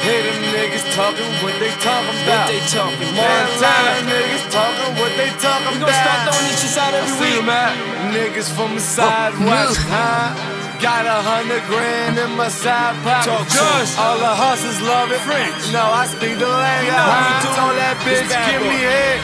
Hear 0.00 0.20
them 0.24 0.40
niggas 0.48 0.86
talking 0.96 1.28
what 1.44 1.52
they 1.60 1.72
talking 1.84 2.16
about. 2.24 2.48
What 2.48 2.56
they 2.56 2.60
talking 2.72 3.12
Montana 3.12 3.92
niggas 4.08 4.44
talking 4.48 4.90
what 4.96 5.12
they 5.20 5.28
talking 5.36 5.76
about. 5.76 5.76
We 5.76 5.80
gon' 5.80 5.92
start 5.92 6.24
throwing 6.24 6.46
these 6.48 6.60
shits 6.64 6.80
out 6.80 6.94
every 6.96 7.20
week. 7.20 7.44
man. 7.44 7.76
Niggas 8.16 8.48
from 8.48 8.74
the 8.74 8.80
side 8.80 9.36
watch, 9.44 9.76
huh? 9.92 10.59
Got 10.80 11.04
a 11.04 11.20
hundred 11.20 11.60
grand 11.68 12.16
in 12.16 12.32
my 12.40 12.48
side 12.48 12.96
pocket. 13.04 13.28
Talk 13.28 13.44
to. 13.52 13.60
All 14.00 14.16
the 14.16 14.32
hustlers 14.32 14.80
love 14.80 15.12
it. 15.12 15.20
French. 15.28 15.68
No, 15.76 15.84
I 15.84 16.08
speak 16.08 16.40
the 16.40 16.48
language. 16.48 16.88
know 16.88 17.04
how 17.04 17.20
we 17.20 17.36
do 17.44 17.48
Told 17.52 17.76
it. 17.76 17.84
that 17.84 17.96
bitch, 18.00 18.32
give 18.48 18.64
boy. 18.64 18.72
me 18.72 18.80
head. 18.80 19.20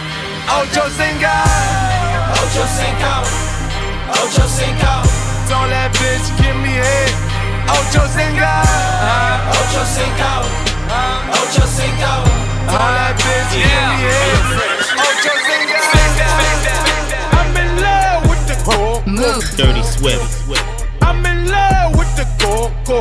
Ocho 0.53 0.85
Cinco. 0.93 1.33
Ocho 2.45 2.65
Cinco. 2.77 3.13
Ocho 4.21 4.45
Cinco. 4.53 4.93
Told 5.49 5.73
that 5.73 5.97
bitch, 5.97 6.29
give 6.37 6.57
me 6.61 6.77
head. 6.77 7.09
Ocho 7.73 8.05
Cinco. 8.13 8.45
Uh-huh. 8.45 9.57
Ocho 9.57 9.83
Cinco. 9.89 10.33
Uh-huh. 10.93 11.41
Ocho 11.41 11.65
Cinco. 11.73 12.13
Told 12.69 12.93
that 13.01 13.17
bitch, 13.17 13.51
give 13.57 13.65
me 13.65 14.05
head. 14.05 14.45
Ocho 15.09 15.33
Cinco. 15.41 15.81
I'm 17.33 17.49
in 17.57 17.71
love 17.81 18.29
with 18.29 18.45
the 18.45 18.57
coco. 18.61 19.01
Dirty 19.57 19.81
Swift. 19.89 20.45
I'm 21.07 21.25
in 21.25 21.47
love 21.49 21.97
with 21.97 22.13
the 22.17 22.27
coco. 22.43 22.99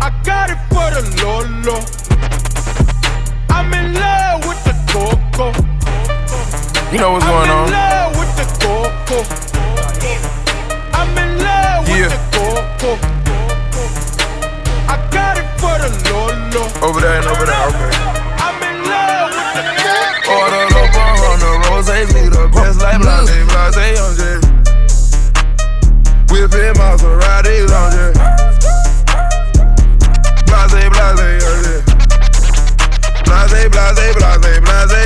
I 0.00 0.08
got 0.24 0.50
it 0.50 0.60
for 0.70 0.86
the 0.94 1.02
Lolo. 1.22 1.76
I'm 3.50 3.72
in 3.74 3.94
love 3.94 4.46
with 4.46 4.60
the 4.68 4.74
coco. 4.92 5.46
You 6.92 6.98
know 6.98 7.12
what's 7.12 7.24
going 7.26 7.50
I'm 7.50 7.68
in 7.68 7.74
on. 7.74 7.80
love 7.80 8.10
with 8.18 8.32
the 8.40 8.46
coco. 8.62 9.18
I'm 10.98 11.18
in 11.18 11.30
love 11.42 11.88
with 11.88 11.98
Yeah. 11.98 12.08
the 12.14 12.20
coco. 12.36 12.90
I 14.86 14.96
got 15.10 15.34
it 15.38 15.48
for 15.60 15.74
the 15.82 15.90
Lolo. 16.10 16.62
Over 16.86 17.00
there 17.00 17.16
and 17.18 17.26
over 17.26 17.44
there, 17.44 17.66
okay. 17.70 17.92
I'm 18.46 18.58
in 18.62 18.76
love 18.86 19.30
with 19.34 19.50
the 19.58 19.64
coco. 19.82 20.32
Order 20.38 20.64
up 20.78 20.94
on 21.02 21.12
Honda 21.22 21.50
Rose, 21.68 22.14
me 22.14 22.22
the 22.28 22.48
best 22.54 22.78
like 22.80 23.00
Blase, 23.00 23.74
Blase, 23.74 24.00
on 24.00 24.43
J. 26.44 26.50
Whipping 26.50 26.74
Maserati, 26.74 27.56
on 27.72 27.90
J. 27.90 28.12
Blase, 30.44 30.88
Blase, 30.92 31.40
J. 31.40 31.82
Blase, 33.24 33.60
Blase, 33.70 34.06
Blase, 34.14 34.60
Blase, 34.60 35.03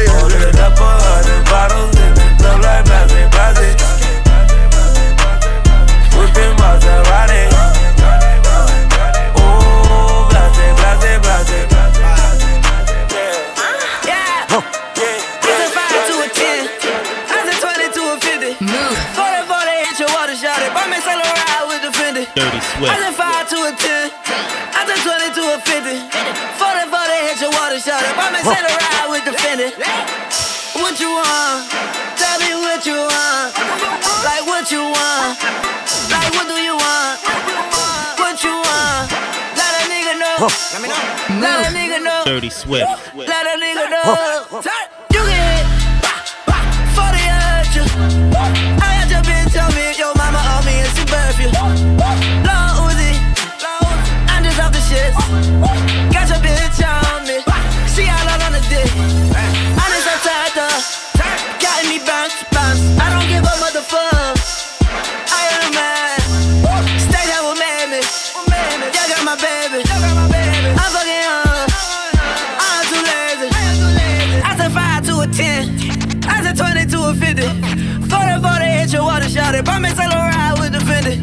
Dirty 22.39 22.62
I 22.62 22.70
Swift. 22.70 22.95
said 22.95 23.14
five 23.18 23.45
to 23.51 23.59
a 23.66 23.72
ten. 23.74 24.14
I 24.70 24.86
said 24.86 25.01
twenty 25.03 25.28
to 25.34 25.43
a 25.43 25.59
fifty. 25.59 25.99
Forty 26.55 26.84
forty 26.86 27.16
hit 27.26 27.43
your 27.43 27.51
water 27.51 27.82
shot 27.82 27.99
it. 27.99 28.14
Buy 28.14 28.30
me 28.30 28.39
Saint 28.47 28.62
Laurent 28.62 29.07
with 29.11 29.24
the 29.26 29.34
Fendi. 29.43 29.74
What 30.78 30.95
you 31.03 31.11
want? 31.11 31.66
Tell 32.14 32.39
me 32.39 32.55
what 32.62 32.86
you 32.86 32.95
want. 32.95 33.51
Like 34.22 34.47
what 34.47 34.70
you 34.70 34.86
want? 34.86 35.34
Like 36.14 36.30
what 36.39 36.47
do 36.47 36.55
you 36.62 36.78
want? 36.78 37.18
What 38.22 38.39
you 38.47 38.55
want? 38.55 39.11
Let 39.59 39.72
a 39.74 39.82
nigga 39.91 40.14
know. 40.22 40.47
Let 40.47 40.78
me 40.78 40.89
know. 40.95 41.43
Let 41.43 41.66
a 41.66 41.70
nigga 41.74 41.99
know. 42.07 42.22
Dirty 42.22 42.51
Swift. 42.55 42.86
Let 43.18 43.51
a 43.51 43.59
nigga 43.59 43.91
know. 43.91 44.62
You 45.11 45.22
your 79.49 79.55
water 79.55 79.55
shot 79.55 79.55
it. 79.55 79.64
Buy 79.64 79.78
me 79.78 79.88
sell 79.90 80.12
a 80.12 80.16
ride 80.16 80.59
with 80.61 80.72
the 80.72 80.78
Fendi. 80.78 81.16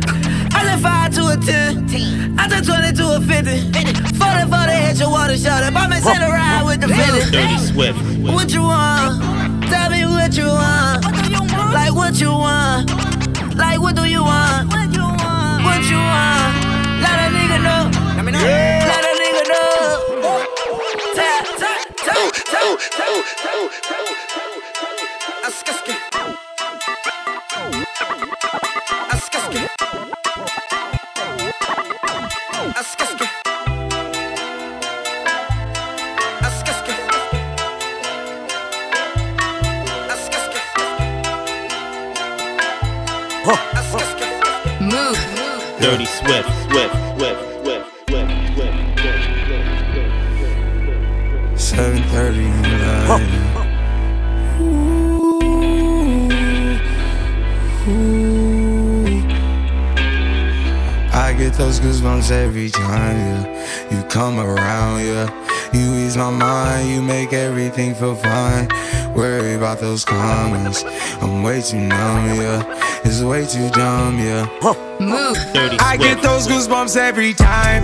I 0.54 0.64
said 0.64 0.82
5 0.82 1.14
to 1.16 1.22
a 1.28 1.38
10. 1.38 2.40
I 2.40 2.50
said 2.50 2.66
20 2.66 2.94
to 2.98 3.16
a 3.16 3.22
50. 3.22 4.18
40 4.18 4.50
40 4.50 4.72
hit 4.72 5.00
your 5.00 5.10
water 5.12 5.38
shot 5.38 5.64
it. 5.64 5.74
Buy 5.74 5.88
me 5.88 5.98
sell 5.98 6.22
a 6.22 6.30
ride 6.30 6.64
with 6.66 6.82
the 6.82 6.88
Fendi. 6.88 7.32
Dirty 7.32 7.58
Swift. 7.58 8.00
What 8.22 8.52
you 8.52 8.62
want? 8.62 9.22
Tell 9.70 9.90
me 9.92 10.06
what 10.06 10.36
you 10.38 10.48
want. 10.48 11.06
Like 11.74 11.94
what 11.94 12.20
you 12.20 12.32
want. 12.32 12.90
Like 13.56 13.80
what 13.80 13.96
do 13.96 14.06
you 14.06 14.24
want? 14.24 14.70
What 14.74 14.94
you 14.94 15.06
want? 15.06 15.64
What 15.64 15.84
you 15.86 15.98
want? 15.98 16.54
Let 17.04 17.18
a 17.20 17.28
nigga 17.30 17.58
know. 17.62 17.84
Let 18.16 19.04
a 19.06 19.14
nigga 19.22 19.44
know. 19.52 20.02
Tap, 21.16 21.46
tap, 21.62 21.96
tap, 21.98 22.34
tap, 22.34 22.78
tap. 22.92 23.36
Askaski. 23.86 24.15
Askaski. 43.46 44.26
Move. 44.82 45.20
Dirty 45.80 46.06
Swift. 46.06 46.50
Swift. 46.66 46.96
Swift. 47.16 47.42
Swift. 47.64 47.86
Swift. 48.08 48.32
Swift. 48.56 48.80
Seven 51.60 52.02
thirty 52.10 52.46
in 52.46 52.62
the 52.62 52.70
night. 52.70 53.56
I 61.14 61.34
get 61.38 61.54
those 61.54 61.80
goosebumps 61.80 62.32
every 62.32 62.70
time, 62.70 63.18
yeah. 63.18 63.46
You 63.92 64.04
come 64.10 64.40
around, 64.40 65.02
yeah. 65.06 65.30
You 65.74 65.94
ease 66.06 66.18
my 66.18 66.30
mind, 66.32 66.90
you 66.90 67.02
make 67.02 67.34
everything 67.34 67.94
feel 67.94 68.16
fine. 68.16 68.70
Worry 69.16 69.54
about 69.54 69.80
those 69.80 70.04
comments. 70.06 70.84
I'm 71.22 71.44
way 71.44 71.62
too 71.62 71.80
numb, 71.80 72.36
yeah. 72.36 72.64
It's 73.08 73.22
way 73.22 73.46
too 73.46 73.70
dumb, 73.70 74.18
yeah. 74.18 74.46
Move. 75.00 75.38
Dirty 75.54 75.78
I 75.80 75.96
get 75.96 76.22
those 76.24 76.48
goosebumps 76.48 76.98
every 76.98 77.34
time. 77.34 77.84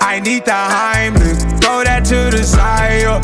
I 0.00 0.20
need 0.20 0.44
the 0.44 0.50
Heimlich, 0.52 1.40
throw 1.62 1.82
that 1.84 2.04
to 2.06 2.36
the 2.36 2.44
side. 2.44 3.00
yeah. 3.02 3.20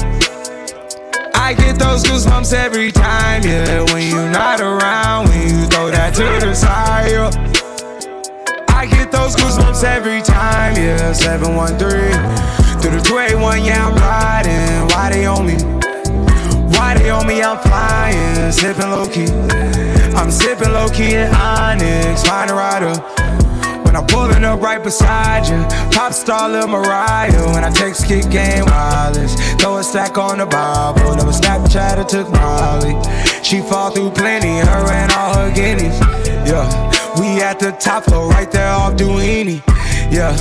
I 1.34 1.52
get 1.54 1.78
those 1.78 2.02
goosebumps 2.04 2.52
every 2.54 2.90
time, 2.90 3.42
yeah. 3.42 3.82
When 3.92 4.08
you're 4.08 4.30
not 4.30 4.60
around, 4.60 5.28
when 5.28 5.42
you 5.48 5.66
throw 5.66 5.90
that 5.90 6.14
to 6.14 6.46
the 6.46 6.54
side. 6.54 7.10
yeah. 7.10 7.30
I 8.70 8.86
get 8.86 9.12
those 9.12 9.36
goosebumps 9.36 9.84
every 9.84 10.22
time, 10.22 10.76
yeah. 10.76 11.12
713 11.12 11.78
through 12.80 12.98
the 12.98 13.02
281, 13.04 13.64
yeah, 13.64 13.86
I'm 13.86 13.94
riding. 13.96 14.88
Why 14.94 15.10
they 15.10 15.26
on 15.26 15.46
me? 15.46 15.56
Why 16.76 16.94
they 16.94 17.10
on 17.10 17.26
me? 17.26 17.42
I'm 17.42 17.58
flying, 17.58 18.50
sipping 18.52 18.88
low 18.90 19.06
key. 19.08 19.87
I'm 20.18 20.32
sipping 20.32 20.72
low 20.72 20.88
key 20.88 21.14
in 21.14 21.32
Onyx, 21.32 22.24
find 22.24 22.50
a 22.50 22.54
rider. 22.54 22.92
When 23.84 23.94
I'm 23.94 24.04
pulling 24.06 24.44
up 24.44 24.60
right 24.60 24.82
beside 24.82 25.46
you, 25.46 25.62
pop 25.96 26.12
star 26.12 26.50
Lil 26.50 26.66
Mariah. 26.66 27.46
When 27.54 27.62
I 27.62 27.70
text 27.70 28.06
kick 28.06 28.28
game 28.28 28.64
wireless, 28.66 29.36
throw 29.60 29.78
a 29.78 29.84
stack 29.84 30.18
on 30.18 30.38
the 30.38 30.46
Bible. 30.46 31.14
Never 31.14 31.30
Snapchat 31.30 31.98
or 31.98 32.04
took 32.04 32.28
Molly. 32.30 32.94
She 33.44 33.60
fall 33.60 33.90
through 33.92 34.10
plenty, 34.10 34.58
her 34.58 34.92
and 34.92 35.12
all 35.12 35.34
her 35.38 35.54
guineas. 35.54 35.98
Yeah, 36.44 36.66
we 37.18 37.40
at 37.40 37.60
the 37.60 37.70
top 37.72 38.04
floor, 38.04 38.28
right 38.28 38.50
there 38.50 38.68
off 38.68 38.94
Duini. 38.94 39.62
Yeah. 40.12 40.34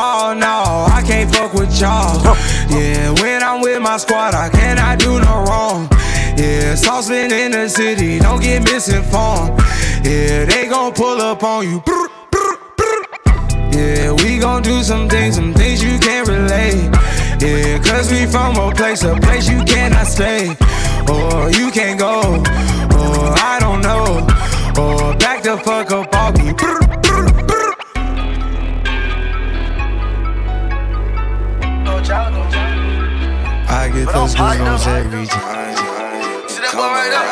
Oh 0.00 0.36
no, 0.38 0.86
I 0.94 1.02
can't 1.04 1.34
fuck 1.34 1.54
with 1.54 1.80
y'all. 1.80 2.22
Yeah, 2.70 3.10
when 3.22 3.42
I'm 3.42 3.62
with 3.62 3.80
my 3.80 3.96
squad, 3.96 4.34
I 4.34 4.50
cannot 4.50 5.00
do 5.00 5.18
no 5.18 5.44
wrong. 5.48 5.88
Yeah, 6.38 6.76
saucepan 6.76 7.32
in 7.32 7.50
the 7.50 7.68
city, 7.68 8.20
don't 8.20 8.40
get 8.40 8.62
misinformed. 8.62 9.58
Yeah, 10.04 10.44
they 10.44 10.68
gon' 10.68 10.94
pull 10.94 11.20
up 11.20 11.42
on 11.42 11.68
you. 11.68 11.80
Brr, 11.80 12.08
brr, 12.30 12.56
brr. 12.76 13.04
Yeah, 13.76 14.12
we 14.12 14.38
gon' 14.38 14.62
do 14.62 14.84
some 14.84 15.08
things, 15.08 15.34
some 15.34 15.52
things 15.52 15.82
you 15.82 15.98
can't 15.98 16.28
relate. 16.28 16.94
Yeah, 17.42 17.82
cause 17.82 18.12
we 18.12 18.24
from 18.26 18.54
a 18.54 18.72
place, 18.72 19.02
a 19.02 19.16
place 19.16 19.48
you 19.50 19.64
cannot 19.64 20.06
stay. 20.06 20.54
Or 21.10 21.50
you 21.50 21.72
can't 21.72 21.98
go, 21.98 22.20
or 22.20 23.34
I 23.34 23.58
don't 23.58 23.80
know. 23.80 24.24
Or 24.80 25.16
back 25.18 25.42
the 25.42 25.58
fuck 25.58 25.90
up 25.90 26.14
off 26.14 26.38
me. 26.38 26.52
Brr, 26.52 26.78
brr, 27.02 27.32
brr. 27.48 27.74
I 33.70 33.90
get 33.92 34.06
those 34.12 34.36
goosebumps 34.36 34.86
every 34.86 35.26
time. 35.26 35.97
See 36.68 36.76
that 36.76 36.84
boy 36.84 36.92
right 36.92 37.08
there? 37.08 37.24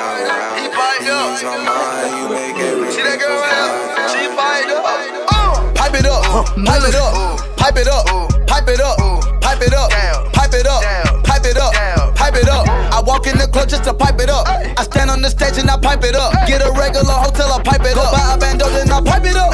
He 0.57 0.65
piped 0.73 1.13
up. 1.13 1.37
See 1.37 3.05
that 3.05 3.21
girl 3.21 3.37
right 3.37 3.53
there? 3.53 4.09
She 4.09 4.33
piped 4.33 4.73
up. 4.73 4.81
Uh, 5.29 5.61
pipe 5.77 5.93
it 5.93 6.07
up, 6.09 6.25
pipe 6.57 6.81
it 6.81 6.97
up, 6.97 7.21
pipe 7.59 7.77
it 7.77 7.87
up, 7.87 8.33
pipe 8.47 8.69
it 8.69 8.81
up, 8.81 8.97
pipe 9.45 9.61
it 9.61 9.75
up, 9.75 9.91
pipe 10.33 10.55
it 10.55 10.67
up, 10.67 10.81
pipe 11.23 11.45
it 11.45 11.59
up, 11.59 12.15
pipe 12.17 12.35
it 12.35 12.49
up. 12.49 12.67
I 12.67 13.03
walk 13.05 13.27
in 13.27 13.37
the 13.37 13.47
club 13.47 13.69
just 13.69 13.85
to 13.85 13.93
pipe 13.93 14.19
it 14.21 14.31
up. 14.31 14.49
I 14.49 14.83
stand 14.83 15.11
on 15.11 15.21
the 15.21 15.29
stage 15.29 15.59
and 15.59 15.71
I 15.71 15.77
pipe 15.77 16.03
it 16.05 16.17
up. 16.17 16.33
Get 16.47 16.63
a 16.63 16.73
regular 16.73 17.13
hotel, 17.13 17.53
I 17.53 17.63
pipe 17.63 17.85
it 17.85 17.99
up. 17.99 18.13
Buy 18.13 18.35
a 18.35 18.39
bando, 18.39 18.71
then 18.71 18.91
I 18.91 19.03
pipe 19.05 19.27
it 19.27 19.37
up. 19.37 19.53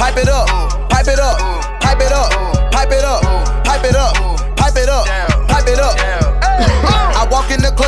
Pipe 0.00 0.16
it 0.16 0.28
up, 0.28 0.48
pipe 0.90 1.06
it 1.06 1.20
up, 1.20 1.38
pipe 1.78 2.00
it 2.00 2.10
up, 2.10 2.40
pipe 2.42 2.56
it 2.56 2.59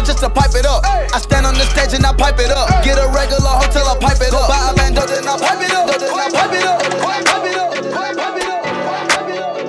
walk 0.03 0.11
in 0.11 0.16
the 0.16 0.18
club 0.18 0.18
just 0.18 0.18
to 0.18 0.28
pipe 0.30 0.55
it 0.55 0.66
up. 0.66 0.84
I 0.84 1.18
stand 1.18 1.46
on 1.46 1.55
the 1.55 1.64
stage 1.64 1.94
and 1.94 2.05
I 2.05 2.12
pipe 2.12 2.38
it 2.38 2.50
up. 2.50 2.84
Get 2.84 2.98
a 2.98 3.07
regular 3.09 3.50
hotel, 3.50 3.88
I 3.88 3.96
pipe 3.98 4.20
it 4.20 4.32
up. 4.32 4.48
Buy 4.48 4.70
a 4.70 4.74
bando, 4.74 5.07
then 5.07 5.28
I 5.28 5.36
pipe 5.38 5.61
it 5.61 5.72
up. 5.72 5.86
Then 5.88 6.03
I 6.03 6.30
pipe 6.30 6.53
it 6.53 6.64
up. 6.64 6.82
Pipe 7.00 7.46
it 7.46 7.57
up. 7.57 7.72
Pipe 7.92 9.28
it 9.28 9.38
up. 9.38 9.62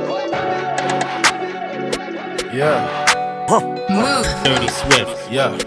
Yeah. 2.54 3.06
Move. 3.90 4.26
Dirty 4.44 4.68
Swift. 4.68 5.32
Yeah. 5.32 5.58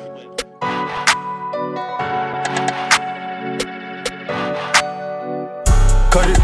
Cut 6.11 6.31
it, 6.31 6.39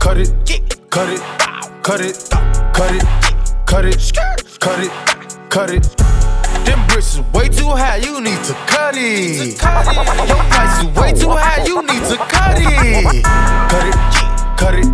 cut 0.00 0.18
it, 0.18 0.32
cut 0.90 1.08
it, 1.08 1.20
cut 1.82 2.00
it, 2.00 2.16
cut 2.74 2.90
it, 2.90 3.04
cut 3.64 3.84
it, 3.84 4.12
cut 4.58 4.80
it, 4.80 4.90
cut 5.50 5.70
it. 5.70 5.84
Them 5.94 6.23
bricks 6.94 7.14
is 7.14 7.20
way 7.34 7.48
too 7.48 7.66
high, 7.66 7.96
you 7.96 8.20
need 8.20 8.38
to 8.44 8.54
cut 8.70 8.94
it. 8.96 9.58
Your 10.30 10.42
price 10.54 10.78
is 10.78 10.86
way 10.94 11.12
too 11.12 11.30
high, 11.30 11.64
you 11.66 11.82
need 11.82 12.04
to 12.06 12.16
cut 12.30 12.54
it. 12.54 13.24
Cut 13.66 13.86
it, 13.90 13.96
cut 14.54 14.74
it, 14.78 14.86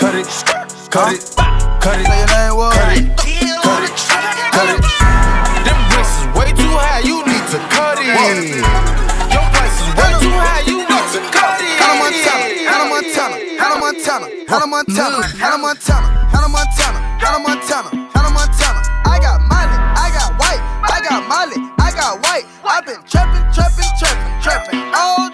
cut 0.00 0.14
it, 0.16 0.24
cut 0.24 0.24
it, 0.24 0.28
cut 0.88 1.12
it, 1.12 1.20
cut 1.84 2.00
it, 2.00 2.08
cut 2.08 2.80
it, 3.84 3.96
cut 4.56 4.68
it. 4.72 4.80
Them 5.68 5.78
bricks 5.92 6.16
is 6.16 6.26
way 6.32 6.50
too 6.56 6.72
high, 6.80 7.04
you 7.04 7.20
need 7.28 7.44
to 7.52 7.58
cut 7.68 8.00
it. 8.00 8.64
Your 9.28 9.44
price 9.52 9.76
is 9.84 9.90
way 10.00 10.12
too 10.24 10.32
high, 10.40 10.64
you 10.64 10.80
need 10.80 11.06
to 11.12 11.20
cut 11.28 11.60
it. 11.60 11.76
Hannah 11.76 12.00
Montana, 12.00 12.48
Hannah 12.72 12.88
Montana, 12.88 13.36
Hannah 13.60 13.80
Montana, 13.84 14.28
Hannah 14.48 14.68
Montana, 14.72 15.28
Hannah 15.36 15.60
Montana, 15.60 16.08
Hannah 16.32 16.48
Montana, 16.48 16.98
Hannah 17.20 17.44
Montana. 17.44 18.04
I 18.14 18.33
got 21.14 21.28
Molly, 21.28 21.70
I 21.78 21.92
got 21.94 22.22
white. 22.24 22.44
I've 22.64 22.84
been 22.84 23.00
trapping, 23.06 23.46
trapping, 23.54 23.84
trapping, 23.98 24.42
trapping 24.42 24.80
all 24.94 25.33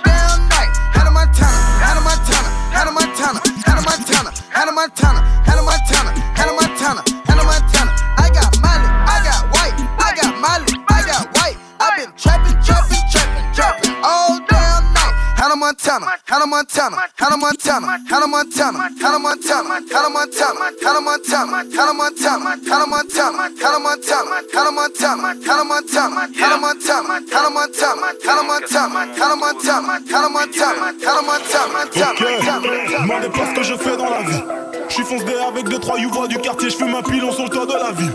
Montana, 15.81 16.13
Hannah 16.27 16.47
Montana, 16.47 16.97
Hannah 17.17 17.37
Montana, 17.39 17.99
Hannah 18.07 18.27
Montana, 18.27 18.79
Hannah 19.01 19.19
Montana, 19.19 19.81
Hannah 19.89 20.11
Montana, 20.11 20.77
Hannah 20.77 21.01
Montana, 21.01 21.65
Hannah 21.73 21.97
Montana, 21.97 22.51
Hannah 22.69 22.91
Montana, 22.91 23.49
Hannah 23.57 24.71
Montana, 24.71 25.35
Hannah 25.41 25.65
Montana, 25.65 26.21
Hannah 26.21 26.61
Montana, 26.61 27.17
Hannah 27.33 27.51
Montana, 27.51 27.97
Hannah 28.21 28.45
Montana, 28.45 28.45
Hannah 28.45 28.45
Montana, 28.45 29.01
Hannah 29.17 29.37
Montana, 29.37 30.01
Hannah 30.11 30.29
Montana, 30.29 30.93
Hannah 31.01 31.23
Montana, 31.23 31.81
Ok, 32.11 33.01
demandez 33.01 33.29
pas 33.31 33.47
ce 33.47 33.55
que 33.55 33.63
je 33.63 33.75
fais 33.77 33.97
dans 33.97 34.11
la 34.11 34.23
vie. 34.23 34.45
Je 34.89 34.95
suis 34.95 35.05
foncé 35.05 35.35
avec 35.49 35.69
deux 35.69 35.79
trois 35.79 35.99
youvois 35.99 36.27
du 36.29 36.37
quartier, 36.39 36.69
je 36.69 36.77
fume 36.77 36.95
un 36.95 37.03
pilon 37.03 37.33
sur 37.33 37.45
le 37.45 37.51
toit 37.51 37.67
de 37.67 37.73
la 37.73 37.93
ville. 37.93 38.13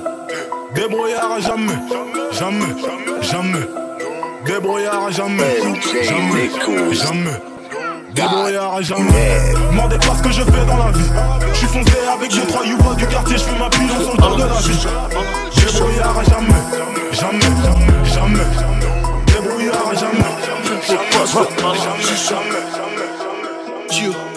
Débrouillard 0.76 1.32
à 1.32 1.40
jamais, 1.40 1.80
jamais, 2.32 2.76
jamais. 3.22 3.68
Débrouillard 4.46 5.06
à 5.06 5.12
jamais, 5.12 5.62
jamais, 6.04 6.50
jamais. 6.94 7.55
Débrouillard 8.16 8.76
à 8.76 8.82
jamais. 8.82 9.54
Demandez 9.72 9.98
pas 9.98 10.16
ce 10.18 10.24
que 10.24 10.32
je 10.32 10.42
fais 10.42 10.66
dans 10.66 10.78
la 10.78 10.92
vie. 10.92 11.12
Je 11.52 11.58
suis 11.58 11.68
foncé 11.68 11.92
avec 12.14 12.32
deux 12.32 12.48
trois 12.48 12.66
youvois 12.66 12.96
du 12.96 13.06
quartier, 13.08 13.38
je 13.38 13.44
fais 13.44 13.60
ma 13.60 13.70
pilon 13.70 14.00
sur 14.00 14.14
le 14.14 14.18
temps 14.18 14.36
de 14.36 14.44
la 14.44 14.60
vie. 14.62 14.88
Débrouillard 15.66 16.18
à 16.18 16.24
jamais, 16.24 16.64
jamais, 17.12 17.40
jamais. 18.06 18.48
Débrouillard 19.28 19.90
à 19.90 19.96
jamais, 19.96 20.32
jamais, 20.88 21.46
jamais. 23.90 24.35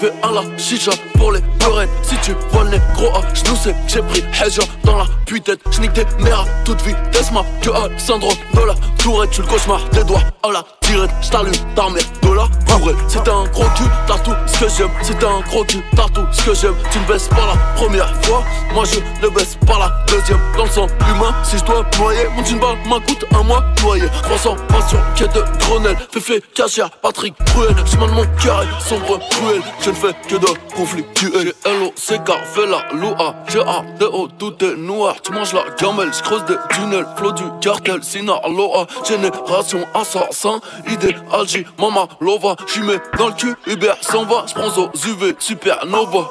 J'fais 0.00 0.12
un 0.22 0.32
la 0.32 0.42
chicha 0.56 0.92
pour 1.18 1.32
les 1.32 1.42
peurettes 1.58 1.90
Si 2.02 2.16
tu 2.22 2.34
vois 2.52 2.64
le 2.64 2.78
gros 2.94 3.14
A, 3.14 3.22
j'nous 3.34 3.56
sais 3.56 3.72
que 3.72 3.78
j'ai 3.86 4.00
pris 4.00 4.24
Hedja 4.40 4.62
dans 4.84 4.96
la 4.96 5.04
puitette 5.26 5.60
J'nique 5.70 5.92
tes 5.92 6.06
mères 6.20 6.40
à 6.40 6.64
toute 6.64 6.80
vitesse 6.82 7.30
ma 7.32 7.44
que 7.60 7.70
a 7.70 7.88
le 7.88 7.98
syndrome 7.98 8.32
de 8.54 8.60
la 8.60 8.74
tourette. 8.98 9.30
Tu 9.30 9.42
le 9.42 9.46
cauchemar 9.46 9.80
des 9.90 10.04
doigts 10.04 10.22
à 10.42 10.50
la 10.50 10.64
tirette. 10.80 11.10
J't'allume 11.20 11.52
ta 11.74 11.88
mère 11.90 12.02
de 12.22 12.32
la 12.32 12.46
bourrette 12.66 12.96
C'est 13.08 13.28
un 13.28 13.44
gros 13.52 13.68
cul, 13.76 13.84
t'as 14.06 14.18
tout 14.18 14.34
ce 14.46 14.58
que 14.58 14.68
j'aime. 14.70 14.90
C'est 15.02 15.22
un 15.22 15.40
gros 15.40 15.64
cul, 15.64 15.82
t'as 15.94 16.08
tout 16.08 16.26
ce 16.32 16.42
que 16.42 16.54
j'aime. 16.54 16.74
Tu 16.90 16.98
ne 16.98 17.04
baisses 17.04 17.28
pas 17.28 17.46
la 17.46 17.56
première 17.74 18.12
fois. 18.24 18.42
Moi 18.72 18.84
je 18.84 19.00
ne 19.24 19.30
baisse 19.30 19.56
pas 19.66 19.78
la 19.78 19.90
deuxième. 20.08 20.40
Dans 20.56 20.64
le 20.64 20.70
sang 20.70 20.86
humain, 21.08 21.34
si 21.42 21.58
je 21.58 21.64
dois 21.64 21.84
noyer 21.98 22.28
Mon 22.36 22.44
jean 22.44 22.58
balle 22.58 22.76
m'coûte 22.86 23.24
un 23.34 23.42
mois 23.42 23.64
noyé. 23.82 24.08
300 24.22 24.56
passion, 24.68 24.98
quête 25.14 25.34
de 25.34 25.44
Grenelle. 25.60 25.96
Féfé, 26.10 26.42
Cachia, 26.54 26.88
Patrick, 27.02 27.34
Cruel 27.46 27.74
J'suis 27.84 27.98
de 27.98 28.12
mon 28.12 28.26
cœur 28.42 28.64
sombre, 28.80 29.18
cruel 29.30 29.62
ne 29.90 29.94
fais 29.94 30.14
que 30.28 30.36
de 30.36 30.74
conflictuel 30.76 31.52
J'ai 31.64 31.70
L-O-C-K, 31.70 32.32
fais 32.54 32.66
la 32.66 32.82
loua 32.92 33.34
G-A-D-O, 33.48 34.28
tout 34.38 34.64
est 34.64 34.76
noir. 34.76 35.16
Tu 35.22 35.32
manges 35.32 35.52
la 35.52 35.64
gamelle, 35.78 36.12
j'creuse 36.12 36.44
des 36.44 36.56
tunnels. 36.70 37.06
Flot 37.16 37.32
du 37.32 37.44
cartel, 37.60 38.02
Sinaloa. 38.02 38.86
Génération 39.06 39.80
assassin, 39.94 40.60
idéal, 40.88 41.22
J, 41.46 41.66
Mama, 41.78 42.06
Lova. 42.20 42.56
J'y 42.72 42.80
mets 42.82 43.00
dans 43.18 43.28
le 43.28 43.34
cul, 43.34 43.54
Uber 43.66 43.92
s'en 44.00 44.24
va. 44.24 44.44
J'prends 44.46 44.80
aux 44.80 44.90
UV, 45.06 45.34
supernova. 45.38 46.30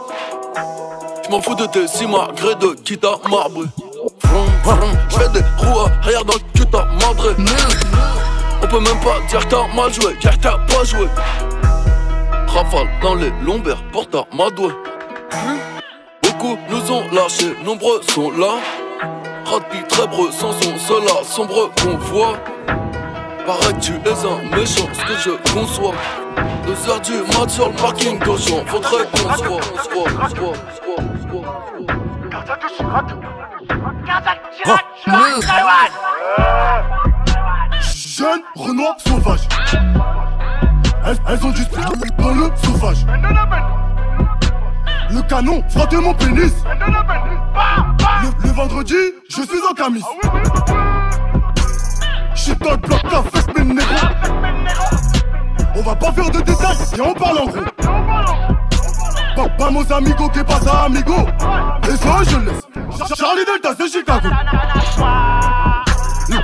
J'm'en 1.28 1.41
fous 1.41 1.55
de 1.55 1.66
tes 1.66 1.88
si 1.88 2.05
gré 2.05 2.55
de 2.55 2.74
quitte 2.84 3.05
marbre 3.30 3.64
J'fais 5.10 5.30
des 5.30 5.45
roues 5.57 5.80
arrière 6.01 6.26
dans 6.26 6.34
le 6.34 6.39
cul 6.55 6.66
t'as 6.72 6.86
madré 6.86 7.36
On 8.64 8.68
peut 8.68 8.80
même 8.80 8.99
pas 8.99 9.20
dire 9.30 9.39
que 9.39 9.49
t'as 9.49 9.68
mal 9.76 9.93
joué, 9.93 10.16
car 10.22 10.38
t'as 10.39 10.57
pas 10.57 10.84
joué 10.84 11.07
Rafale 12.54 12.89
dans 13.02 13.16
les 13.16 13.32
lombaires, 13.43 13.82
porte 13.91 14.16
à 14.16 14.26
Madoué. 14.36 14.74
Beaucoup 16.24 16.58
nous 16.70 16.91
ont 16.91 17.04
lâchés, 17.12 17.56
nombreux 17.64 18.02
sont 18.02 18.32
là. 18.32 18.58
Rapide, 19.45 19.88
très 19.88 20.08
breux, 20.08 20.32
sans 20.32 20.52
son 20.54 20.78
cela, 20.78 21.24
sombre 21.24 21.72
convoi. 21.82 22.34
Paraît 23.45 23.74
que 23.74 23.80
tu 23.80 23.93
es 23.93 24.26
un 24.26 24.56
méchant, 24.56 24.88
ce 24.93 25.02
que 25.06 25.16
je 25.18 25.32
conçois? 25.54 25.93
Deux 26.66 26.89
heures 26.89 27.02
du 27.02 27.14
mat 27.38 27.50
sur 27.50 27.70
le 27.70 27.76
parking 27.76 28.20
d'Auchan, 28.20 28.64
faudrait 28.66 29.06
qu'on 29.12 29.34
se 29.34 29.43
voit, 29.43 29.62
on 29.74 29.78
se 29.84 29.89
voit, 29.89 30.04
on 30.04 30.30
se 30.30 30.36
voit, 30.36 30.54
on 30.54 30.76
se 30.76 30.82
voit, 30.86 31.00
on 31.00 31.18
se 31.22 31.28
voit. 31.28 31.50
Jeune 37.82 38.41
Renoir 38.56 38.95
sauvage. 39.00 39.47
Elles, 41.10 41.18
elles 41.28 41.43
ont 41.43 41.49
du 41.49 41.64
dans 42.20 42.30
le 42.36 42.51
sauvage. 42.62 43.03
Le 45.10 45.22
canon 45.24 45.64
frotte 45.70 45.93
mon 45.93 46.14
pénis. 46.14 46.53
Le, 48.43 48.49
vendredi, 48.51 48.93
je 49.28 49.41
suis 49.41 49.60
en 49.68 49.74
camis. 49.74 50.03
J'suis 52.36 52.55
dans 52.57 52.72
le 52.72 52.78
bloc 52.78 53.01
avec 53.12 53.66
mes. 53.66 53.82
On 55.76 55.82
va 55.82 55.95
pas 55.95 56.12
faire 56.12 56.30
de 56.30 56.41
détails 56.41 56.78
et 56.95 57.01
on 57.01 57.14
parle 57.16 57.39
en 57.39 57.45
gros. 57.45 57.64
Pas, 59.36 59.47
vamos 59.57 59.91
amigos, 59.91 60.30
que 60.30 60.41
pasa 60.41 60.84
amigo? 60.84 61.28
Et 61.88 61.95
ça 61.95 62.18
je 62.30 62.38
laisse. 62.38 63.18
Charlie 63.18 63.45
Delta, 63.45 63.74
c'est 63.76 63.91
Chicago. 63.91 64.30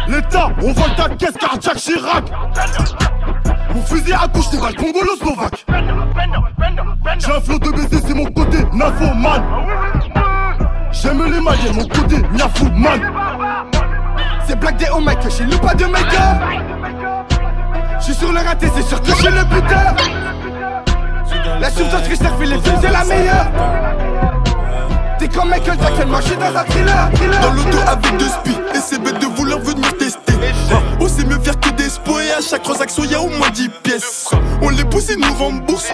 L'état, 0.08 0.50
on 0.62 0.72
vole 0.72 0.96
ta 0.96 1.10
caisse 1.10 1.38
cardiaque 1.40 1.78
Chirac. 1.78 2.24
Mon 3.74 3.82
fusil 3.82 4.14
à 4.14 4.28
couche, 4.28 4.46
c'est 4.52 4.60
pas 4.60 4.70
le 4.70 4.76
congolo-slovaque. 4.76 5.66
J'ai 7.20 7.32
un 7.32 7.42
flot 7.42 7.60
de 7.60 7.70
baiser, 7.72 8.02
c'est 8.06 8.14
mon 8.14 8.26
côté 8.26 8.64
man. 8.74 9.44
J'aime 10.92 11.24
les 11.26 11.42
mailles, 11.42 11.74
mon 11.74 11.88
côté 11.88 12.18
man. 12.74 13.02
C'est 14.48 14.60
Black 14.60 14.78
Day 14.78 14.90
au 14.90 15.00
mic, 15.00 15.18
j'ai 15.38 15.44
le 15.44 15.58
pas 15.58 15.74
de 15.74 15.86
make-up. 15.86 16.38
J'suis 18.00 18.14
sur 18.14 18.32
le 18.32 18.40
raté, 18.40 18.68
c'est 18.76 18.84
sûr 18.84 19.02
que 19.02 19.12
j'ai 19.22 19.30
le 19.30 19.44
buteur. 19.46 19.96
La 21.60 21.70
substance 21.70 22.08
que 22.08 22.16
je 22.16 22.50
les 22.50 22.60
films, 22.60 22.78
c'est 22.82 22.92
la 22.92 23.04
meilleure. 23.04 23.46
T'es 25.26 25.40
comme 25.40 25.50
Michael 25.50 25.80
Jackson, 25.82 26.08
moi 26.08 26.22
j'suis 26.22 26.36
dans 26.36 26.56
un 26.56 26.64
thriller. 26.66 27.10
Dans 27.42 27.54
l'auto 27.54 27.78
avec 27.88 28.18
deux 28.18 28.28
spies, 28.28 28.60
et 28.76 28.80
c'est 28.80 29.02
bête 29.02 29.18
de 29.20 29.26
vouloir 29.26 29.60
venir 29.60 29.98
tester. 29.98 30.34
On 31.00 31.08
sait 31.08 31.26
mieux 31.26 31.40
faire 31.40 31.60
que 31.60 31.72
des 31.72 31.90
spots 31.90 32.20
et 32.20 32.32
à 32.32 32.42
chaque 32.42 32.62
transaction 32.62 33.04
y'a 33.06 33.20
au 33.20 33.30
moins 33.30 33.50
10 33.50 33.70
pièces. 33.82 34.30
On 34.62 34.70
les 34.70 34.84
pousse 34.84 35.10
et 35.10 35.16
nous 35.16 35.34
rembourse. 35.34 35.88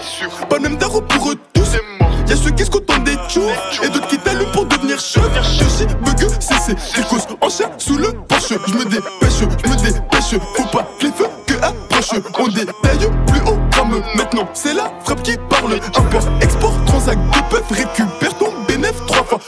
Pas 0.50 0.56
le 0.56 0.62
même 0.62 0.76
d'arro 0.76 1.00
pour 1.00 1.30
eux 1.30 1.36
tous. 1.54 1.76
Y'a 2.28 2.36
ceux 2.36 2.50
qui 2.50 2.64
se 2.66 2.70
contentent 2.70 3.04
des 3.04 3.16
tours 3.32 3.50
et 3.82 3.88
d'autres 3.88 4.06
qui 4.08 4.18
t'allument 4.18 4.50
pour 4.52 4.66
devenir 4.66 5.00
chef. 5.00 5.24
Je 5.42 5.64
suis 5.64 5.86
bug, 5.86 6.28
c'est 6.38 6.74
des 6.74 7.08
causes 7.08 7.26
en 7.40 7.48
chair 7.48 7.70
sous 7.78 7.96
le 7.96 8.12
porche. 8.28 8.52
Je 8.66 8.74
me 8.74 8.84
dépêche, 8.84 9.38
je 9.40 9.70
me 9.70 9.76
dépêche. 9.76 10.40
Faut 10.56 10.64
pas 10.64 10.86
que 10.98 11.06
les 11.06 11.12
feux 11.12 11.28
que 11.46 11.54
approche. 11.54 12.20
On 12.38 12.48
détaille 12.48 13.10
plus 13.28 13.40
haut 13.46 13.58
comme 13.74 14.02
maintenant. 14.14 14.46
C'est 14.52 14.74
la 14.74 14.92
frappe 15.04 15.22
qui 15.22 15.38
parle. 15.48 15.80
Import, 15.96 16.28
export, 16.42 16.74
transac, 16.84 17.16
deux 17.16 17.42
peuvent 17.48 17.78
récupère 17.78 18.36
ton. 18.36 18.52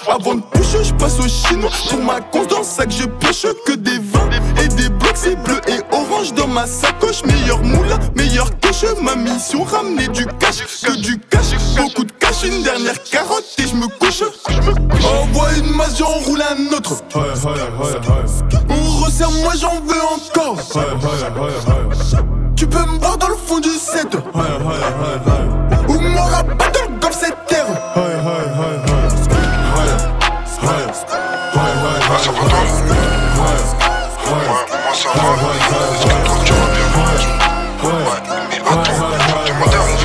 Avant 0.09 0.35
de 0.35 0.43
push, 0.53 0.83
je 0.83 0.93
passe 0.95 1.19
au 1.19 1.29
chinois. 1.29 1.71
Pour 1.89 2.03
ma 2.03 2.21
cons 2.21 2.45
dans 2.47 2.63
sac, 2.63 2.91
je 2.91 3.05
pioche 3.05 3.47
que 3.65 3.73
des 3.73 3.99
vins 3.99 4.29
et 4.63 4.69
des 4.69 4.89
blocs. 4.89 5.13
C'est 5.15 5.37
bleu 5.43 5.61
et 5.69 5.81
orange 5.95 6.35
dans 6.35 6.47
ma 6.49 6.67
sacoche. 6.67 7.25
Meilleur 7.25 7.63
moulin, 7.63 7.99
meilleur 8.17 8.49
coche. 8.61 8.85
Ma 9.01 9.15
mission, 9.17 9.65
ramener 9.65 10.09
du 10.09 10.27
cash. 10.39 10.65
Que 10.83 10.97
du 11.01 11.19
cash, 11.31 11.55
beaucoup 11.77 12.05
de 12.05 12.13
cash. 12.13 12.45
Une 12.45 12.63
dernière 12.63 13.03
carotte 13.03 13.45
et 13.59 13.67
je 13.67 13.75
me 13.75 13.87
couche. 13.99 14.23
Envoie 15.23 15.49
une 15.57 15.75
masse, 15.75 15.99
j'en 15.99 16.07
roule 16.07 16.43
un 16.43 16.77
autre. 16.77 17.03
On 18.69 19.05
resserre, 19.05 19.31
moi 19.31 19.53
j'en 19.59 19.81
veux 19.81 20.03
encore. 20.03 20.57
Tu 22.57 22.67
peux 22.67 22.79
me 22.79 22.99
voir 22.99 23.17
dans 23.19 23.29
le 23.29 23.37
fond 23.37 23.59
du 23.61 23.71
set. 23.71 24.09
tu 35.05 35.11
mais 38.49 38.61
attends, 38.61 38.95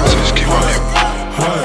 c'est 0.06 0.26
ce 0.26 0.34
qui 0.34 0.44
va 0.44 0.56
mieux. 0.56 0.82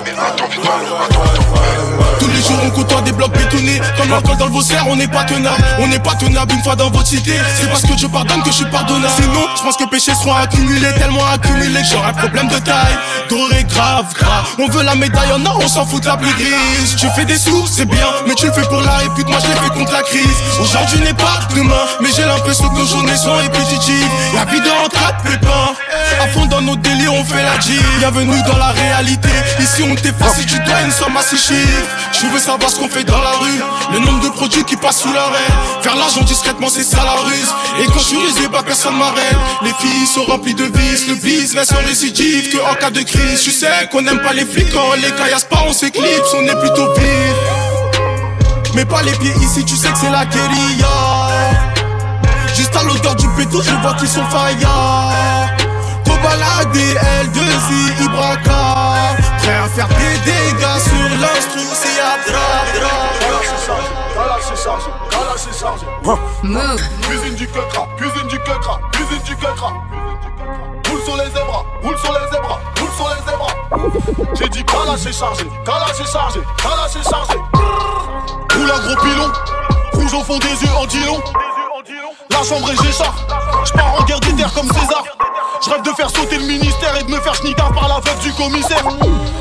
Mais 0.05 0.13
attends, 0.13 0.49
vite, 0.49 0.61
attends, 0.61 1.01
attends. 1.03 2.19
Tous 2.21 2.29
les 2.29 2.41
jours, 2.41 2.61
on 2.65 2.71
côtoie 2.71 3.01
des 3.03 3.13
blocs 3.13 3.33
bétonnés 3.55 3.81
Comme 3.97 4.11
l'alcool 4.11 4.37
dans 4.37 4.47
le 4.47 4.53
vaussaire 4.53 4.85
on 4.89 4.97
n'est 4.97 5.09
pas 5.09 5.25
tenable. 5.25 5.65
On 5.79 5.87
n'est 5.87 5.99
pas 5.99 6.15
tenable 6.15 6.55
une 6.55 6.63
fois 6.63 6.77
dans 6.77 6.91
votre 6.91 7.07
cité. 7.07 7.33
C'est 7.57 7.69
parce 7.69 7.83
que 7.83 7.97
je 7.97 8.07
pardonne 8.07 8.43
que 8.43 8.51
je 8.51 8.57
suis 8.57 8.71
pardonnable. 8.71 9.13
Sinon 9.17 9.47
je 9.57 9.63
pense 9.63 9.77
que 9.77 9.85
péchés 9.85 10.15
seront 10.15 10.35
accumulés 10.35 10.93
Tellement 10.95 11.27
accumulés 11.27 11.83
que 11.83 12.09
un 12.09 12.13
problème 12.13 12.49
de 12.49 12.59
taille. 12.59 12.97
Doré 13.29 13.65
grave 13.65 14.13
grave. 14.15 14.47
On 14.59 14.69
veut 14.69 14.83
la 14.83 14.95
médaille 14.95 15.33
en 15.33 15.45
or 15.47 15.59
on 15.63 15.69
s'en 15.69 15.87
fout 15.87 16.03
de 16.03 16.09
la 16.09 16.17
plus 16.17 16.33
grise. 16.35 16.97
Tu 16.99 17.07
fais 17.17 17.25
des 17.25 17.39
sous 17.39 17.67
c'est 17.67 17.87
bien 17.87 18.07
Mais 18.27 18.35
tu 18.35 18.47
le 18.47 18.53
fais 18.53 18.63
pour 18.63 18.81
la 18.81 18.97
répute. 18.97 19.29
Moi 19.29 19.39
je 19.43 19.49
l'ai 19.49 19.55
fait 19.55 19.79
contre 19.79 19.93
la 19.93 20.03
crise. 20.03 20.37
Aujourd'hui 20.61 21.01
n'est 21.01 21.15
pas 21.15 21.41
demain 21.55 21.75
Mais 22.01 22.09
j'ai 22.15 22.25
l'impression 22.25 22.69
que 22.69 22.79
nos 22.79 22.87
journées 22.87 23.17
sont 23.17 23.35
répétitives. 23.37 24.11
La 24.35 24.45
vie 24.45 24.61
en 24.61 24.89
pépins 25.23 25.75
À 26.21 26.29
fond 26.29 26.47
dans 26.47 26.61
nos 26.61 26.77
délires 26.77 27.15
on 27.15 27.25
fait 27.25 27.43
la 27.43 27.59
G 27.61 27.73
Bienvenue 27.99 28.43
dans 28.47 28.59
la 28.59 28.69
réalité. 28.73 29.29
Ici 29.61 29.83
on 29.83 29.95
t'efface 29.95 30.37
si 30.39 30.47
tu 30.47 30.59
dois 30.61 30.81
une 30.85 30.91
somme 30.91 31.17
à 31.17 31.23
six 31.23 31.39
chiffres. 31.39 31.89
Je 32.13 32.27
veux 32.27 32.39
savoir 32.39 32.71
ce 32.71 32.77
qu'on 32.77 32.89
fait 32.89 33.05
dans 33.05 33.21
la 33.21 33.33
rue 33.41 33.44
Le 33.93 33.99
nombre 34.01 34.21
de 34.21 34.29
produits 34.29 34.65
qui 34.65 34.77
passent 34.77 35.01
sous 35.03 35.13
l'arrêt. 35.13 35.53
Faire 35.83 35.97
l'argent 35.97 36.23
discrètement 36.23 36.69
c'est 36.69 36.85
ça 36.85 37.05
la 37.05 37.13
ruse. 37.23 37.55
Et 37.81 37.87
quand 37.87 37.99
je 37.99 38.05
suis 38.05 38.19
risé 38.19 38.49
bah 38.49 38.63
personne 38.65 38.97
m'arrête. 38.97 39.37
Les 39.63 39.73
filles 39.81 40.07
sont 40.07 40.25
remplies 40.25 40.55
de 40.55 40.65
vices. 40.65 41.07
Le 41.09 41.15
business 41.17 41.73
en 41.73 41.87
récidive 41.87 42.51
que 42.51 42.59
en 42.59 42.75
cas 42.75 42.91
de 42.91 43.03
crise. 43.03 43.43
Tu 43.43 43.51
sais 43.51 43.89
qu'on 43.93 44.07
aime 44.07 44.21
pas 44.21 44.33
les 44.33 44.45
flics 44.45 44.73
Quand 44.73 44.95
les 44.97 45.11
caillasse 45.13 45.45
pas 45.45 45.63
on 45.67 45.73
s'éclipse 45.73 46.35
On 46.35 46.43
est 46.43 46.61
plutôt 46.61 46.93
vif. 46.95 47.37
Mais 48.75 48.85
pas 48.85 49.03
les 49.03 49.13
pieds 49.13 49.35
ici 49.41 49.65
tu 49.65 49.77
sais 49.77 49.89
que 49.89 49.99
c'est 49.99 50.11
la 50.11 50.25
guérilla. 50.27 51.29
Juste 52.57 52.75
à 52.77 52.83
l'odeur 52.83 53.15
du 53.17 53.29
péto 53.37 53.63
je 53.63 53.71
vois 53.83 53.95
qu'ils 53.95 54.09
sont 54.09 54.25
faillards. 54.27 55.13
Trop 56.05 56.17
baladé, 56.17 56.95
L2I, 57.25 58.05
Ibraka. 58.05 58.75
Prêt 59.39 59.55
à 59.65 59.69
faire 59.69 59.89
des 59.89 60.19
dégâts 60.25 60.81
sur 60.83 61.19
l'instru, 61.21 61.61
c'est 61.73 62.01
Cuisine 65.65 67.35
du 67.37 67.47
quecra, 67.47 67.89
cuisine 67.97 68.29
du 68.29 68.39
quecra, 68.41 68.79
cuisine 68.93 69.23
du 69.25 69.35
quecra. 69.35 69.73
Roule 70.91 71.03
sur 71.03 71.17
les 71.17 71.31
zébras, 71.31 71.65
roule 71.83 71.97
sur 71.97 72.13
les 72.13 72.31
zébras, 72.31 72.61
roule 72.79 72.91
sur 72.95 73.09
les 73.09 73.23
zébras. 73.31 74.35
J'ai 74.35 74.49
dit 74.51 74.65
calage 74.65 75.07
est 75.07 75.13
chargé, 75.13 75.45
calage 75.65 76.01
est 76.01 76.13
chargé, 76.13 76.41
calage 76.59 76.97
est 76.97 77.11
chargé. 77.11 77.39
Roule 78.55 78.71
un 78.71 78.79
gros 78.79 79.03
pilon, 79.03 79.33
rouge 79.95 80.13
au 80.13 80.23
fond 80.23 80.39
des 80.39 80.49
yeux 80.49 80.75
en 80.77 80.85
dilon. 80.85 81.23
La 82.31 82.43
chambre 82.43 82.71
est 82.71 82.83
Géchard, 82.83 83.15
j'pars 83.65 84.01
en 84.01 84.05
guerre 84.05 84.21
des 84.21 84.35
terres 84.35 84.53
comme 84.53 84.69
César. 84.69 85.03
Je 85.63 85.71
rêve 85.71 85.83
de 85.83 85.91
faire 85.91 86.11
sauter 86.11 86.37
le 86.37 86.45
ministère 86.47 86.97
et 86.99 87.05
de 87.05 87.11
me 87.11 87.21
faire 87.21 87.35
schnitter 87.35 87.63
par 87.75 87.89
la 87.89 88.01
veuve 88.01 88.19
du 88.21 88.33
commissaire. 88.33 88.85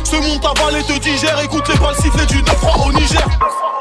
Ce 0.03 0.15
monde 0.15 0.41
ta 0.41 0.51
et 0.77 0.83
te 0.83 0.99
digère, 0.99 1.39
écoute 1.41 1.67
les 1.67 1.77
balles 1.79 1.95
siffler 1.95 2.25
du 2.27 2.41
9 2.41 2.55
au 2.85 2.91
Niger. 2.93 3.27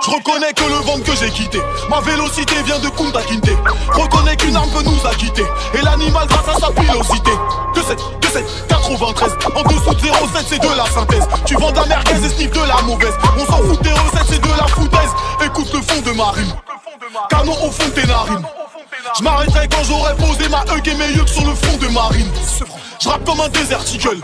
Je 0.05 0.11
reconnais 0.11 0.53
que 0.53 0.65
le 0.65 0.77
ventre 0.77 1.05
que 1.05 1.17
j'ai 1.17 1.31
quitté, 1.31 1.61
ma 1.89 2.01
vélocité 2.01 2.55
vient 2.65 2.79
de 2.79 2.89
Kunta 2.89 3.23
Kinte. 3.23 3.51
Reconnais 3.93 4.37
qu'une 4.37 4.57
arme 4.57 4.71
peut 4.71 4.83
nous 4.83 5.07
acquitter, 5.07 5.45
et 5.75 5.83
l'animal 5.83 6.27
grâce 6.27 6.57
à 6.57 6.59
sa 6.59 6.73
pilosité. 6.73 7.31
Que 7.75 7.83
7, 7.83 7.99
que 8.21 8.29
7, 8.29 8.67
93, 8.69 9.33
en 9.55 9.63
dessous 9.63 9.95
de 9.95 10.01
07 10.01 10.47
c'est 10.49 10.59
de 10.59 10.77
la 10.77 10.87
synthèse. 10.87 11.29
Tu 11.47 11.55
vends 11.55 11.71
de 11.71 11.77
la 11.77 11.87
merguez 11.87 12.25
et 12.25 12.29
sniff 12.29 12.51
de 12.51 12.67
la 12.67 12.83
mauvaise. 12.83 13.15
On 13.39 13.47
s'en 13.47 13.59
fout 13.59 13.83
des 13.83 13.91
recettes, 13.91 14.27
c'est 14.29 14.41
de 14.41 14.49
la 14.59 14.67
foutaise. 14.67 15.11
Écoute 15.45 15.73
le 15.73 15.81
fond 15.83 16.01
de 16.01 16.13
ma 16.17 16.31
rime, 16.31 16.53
canon 17.31 17.53
au 17.53 17.71
fond 17.71 17.85
de 17.87 17.91
tes 17.91 18.07
narines. 18.07 18.47
Je 19.19 19.23
m'arrêterai 19.25 19.69
quand 19.69 19.83
j'aurai 19.85 20.15
posé 20.17 20.49
ma 20.49 20.63
hug 20.73 20.87
et 20.87 20.95
mes 20.95 21.09
yeux 21.09 21.27
sur 21.27 21.45
le 21.47 21.55
front 21.55 21.77
de 21.77 21.89
marine. 21.89 22.31
Je 23.01 23.09
rappe 23.09 23.25
comme 23.25 23.41
un 23.41 23.49
déserticle. 23.49 24.17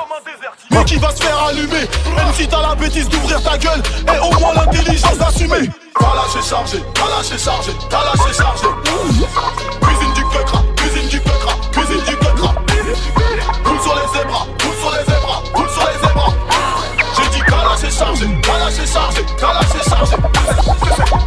Mais 0.70 0.84
qui 0.84 0.96
va 0.96 1.10
se 1.14 1.22
faire 1.22 1.42
allumer 1.44 1.88
Même 2.16 2.32
si 2.34 2.46
t'as 2.46 2.62
la 2.62 2.74
bêtise 2.74 3.08
d'ouvrir 3.08 3.42
ta 3.42 3.58
gueule 3.58 3.82
Et 4.06 4.18
au 4.18 4.38
moins 4.38 4.54
l'intelligence 4.54 5.18
d'assumer. 5.18 5.68
T'as 5.98 6.14
lâché 6.14 6.48
chargé, 6.48 6.82
t'as 6.94 7.08
lâché 7.08 7.38
chargé, 7.38 7.72
t'as 7.90 8.04
lâché 8.04 8.32
chargé. 8.36 8.68
Cuisine 9.82 10.14
du 10.14 10.24
quecra, 10.24 10.62
cuisine 10.76 11.08
du 11.08 11.20
quecra, 11.20 11.54
cuisine 11.72 12.04
du 12.04 12.16
quecra 12.16 12.54
Roule 13.64 13.80
sur 13.80 13.94
les 13.94 14.18
zébras, 14.18 14.46
roule 14.62 14.76
sur 14.80 14.90
les 14.92 15.04
zébras, 15.04 15.42
roule 15.54 15.70
sur 15.70 15.88
les 15.88 16.06
zébras. 16.06 16.32
J'ai 17.16 17.28
dit 17.30 17.42
t'as 17.48 17.64
lâché 17.68 17.90
chargé, 17.90 18.26
t'as 18.42 18.58
lâché 18.58 18.86
chargé, 18.86 19.26
t'as 19.38 19.54
lâché 19.54 19.90
chargé. 19.90 20.16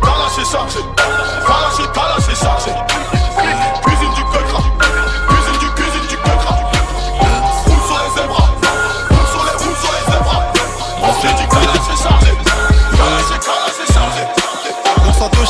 T'as 0.02 0.18
lâché 0.18 0.52
chargé, 0.52 0.80
t'as 0.96 1.62
lâché, 1.62 1.84
t'as 1.94 2.16
lâché 2.16 2.36
chargé 2.36 3.21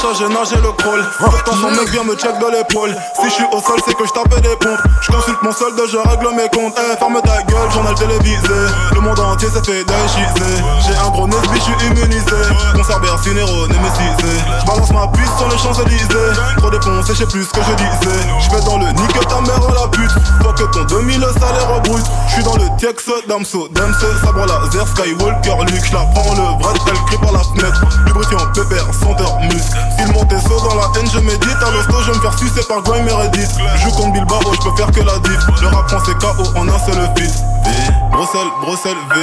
J'ai 0.02 0.26
le 0.58 0.72
crawl. 0.72 1.06
Pourtant, 1.20 1.54
son 1.54 1.70
mec 1.70 1.88
vient 1.89 2.04
me 2.04 2.16
check 2.16 2.34
de 2.39 2.45
l'épaule. 2.52 2.89
Si 3.22 3.26
je 3.26 3.30
suis 3.30 3.45
au 3.54 3.62
sol, 3.62 3.80
c'est 3.86 3.93
que 3.93 4.04
je 4.04 4.12
tapais 4.12 4.41
des 4.41 4.56
pompes. 4.56 4.82
Je 4.99 5.12
consulte 5.12 5.38
mon 5.43 5.52
solde, 5.52 5.80
je 5.88 5.97
règle 5.97 6.28
mes 6.36 6.49
comptes. 6.49 6.74
Eh, 6.76 6.97
ferme 6.97 7.22
ta 7.22 7.43
gueule, 7.43 7.72
journal 7.72 7.93
télévisé. 7.93 8.66
Le 8.95 8.99
monde 8.99 9.20
entier 9.20 9.47
s'est 9.49 9.64
fait 9.64 9.86
déchiser. 9.86 10.58
J'ai 10.82 10.95
un 10.97 11.12
gros 11.12 11.28
nesbi, 11.28 11.54
je 11.54 11.62
suis 11.62 11.88
immunisé. 11.88 12.41
Concert 12.74 12.99
Bercinero, 12.99 13.68
némécisé. 13.68 14.34
Je 14.60 14.66
balance 14.66 14.91
ma 14.91 15.08
puce 15.08 15.30
sur 15.38 15.47
les 15.49 15.58
Champs-Élysées. 15.60 16.34
Trop 16.58 16.72
défoncé, 16.72 17.14
je 17.14 17.20
sais 17.20 17.26
plus 17.28 17.45
ce 17.45 17.54
que 17.54 17.62
je 17.62 17.74
disais. 17.76 18.20
Je 18.39 18.56
vais 18.56 18.66
dans 18.66 18.80
le 18.80 18.88
nique 18.88 19.28
ta 19.30 19.39
mère 19.41 19.62
la 19.70 19.88
pute. 19.88 20.12
Faut 20.41 20.54
que 20.54 20.64
ton 20.74 20.84
2000 20.84 21.22
salaire 21.39 21.80
brut. 21.84 22.04
Je 22.28 22.34
suis 22.34 22.43
dans 22.43 22.56
le 22.56 22.66
Tiex, 22.80 23.06
Damso, 23.28 23.68
Damso, 23.70 24.08
sabre 24.26 24.47
laser, 24.47 24.88
Skywalker, 24.88 25.64
Luke. 25.68 25.86
Je 25.86 25.93
la 25.93 26.06
prends 26.16 26.34
le 26.34 26.58
bras, 26.58 26.74
elle 26.88 26.93
crie 27.06 27.18
par 27.18 27.34
la 27.34 27.43
fenêtre. 27.43 27.86
Lubrifiant, 28.08 28.39
pépère, 28.54 28.88
senteur, 28.99 29.39
muscle. 29.41 29.78
Il 30.00 30.12
monte 30.14 30.34
saut 30.48 30.60
dans 30.70 30.76
la 30.76 30.88
haine, 30.98 31.10
je 31.12 31.20
médite. 31.20 31.58
À 31.66 31.72
l'hosto, 31.72 32.02
je 32.02 32.12
vais 32.12 32.18
me 32.18 32.22
faire 32.22 32.38
sucer 32.38 32.64
par 32.68 32.82
Grime 32.82 33.08
et 33.08 33.12
Reddit. 33.14 33.48
Je 33.76 33.82
joue 33.82 33.92
contre 33.92 34.14
Bilbao, 34.14 34.39
je 34.54 34.70
peux 34.70 34.76
faire 34.76 34.92
que 34.92 35.02
la 35.02 35.18
diff. 35.20 35.62
Le 35.62 35.68
rap 35.68 35.89
français 35.89 36.14
KO 36.20 36.44
en 36.58 36.68
un 36.68 36.80
seul 36.80 37.10
fils. 37.18 37.44
V, 37.64 37.72
Bruxelles, 38.12 38.52
Bruxelles, 38.62 38.96
V. 39.10 39.22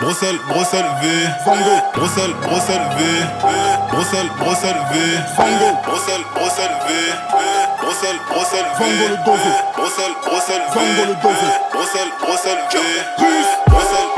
Bruxelles, 0.00 0.38
Bruxelles, 0.48 0.90
V. 1.00 1.08
Bruxelles, 1.94 2.34
Bruxelles, 2.42 2.90
V. 2.96 3.04
Bruxelles, 3.92 4.30
Bruxelles, 4.38 4.82
V. 4.90 4.96
Bruxelles, 5.86 6.24
Bruxelles, 6.34 6.76
V. 6.84 6.92
Bruxelles, 7.80 8.20
Bruxelles, 8.30 8.68
V. 8.68 8.70
Bruxelles, 8.70 8.70
Bruxelles, 8.70 8.70
V. 8.78 8.84
Bruxelles, 9.76 10.16
Bruxelles, 10.24 10.66
V. 10.74 11.24
Bruxelles, 11.72 12.12
Bruxelles, 12.20 12.64
V. 12.72 14.13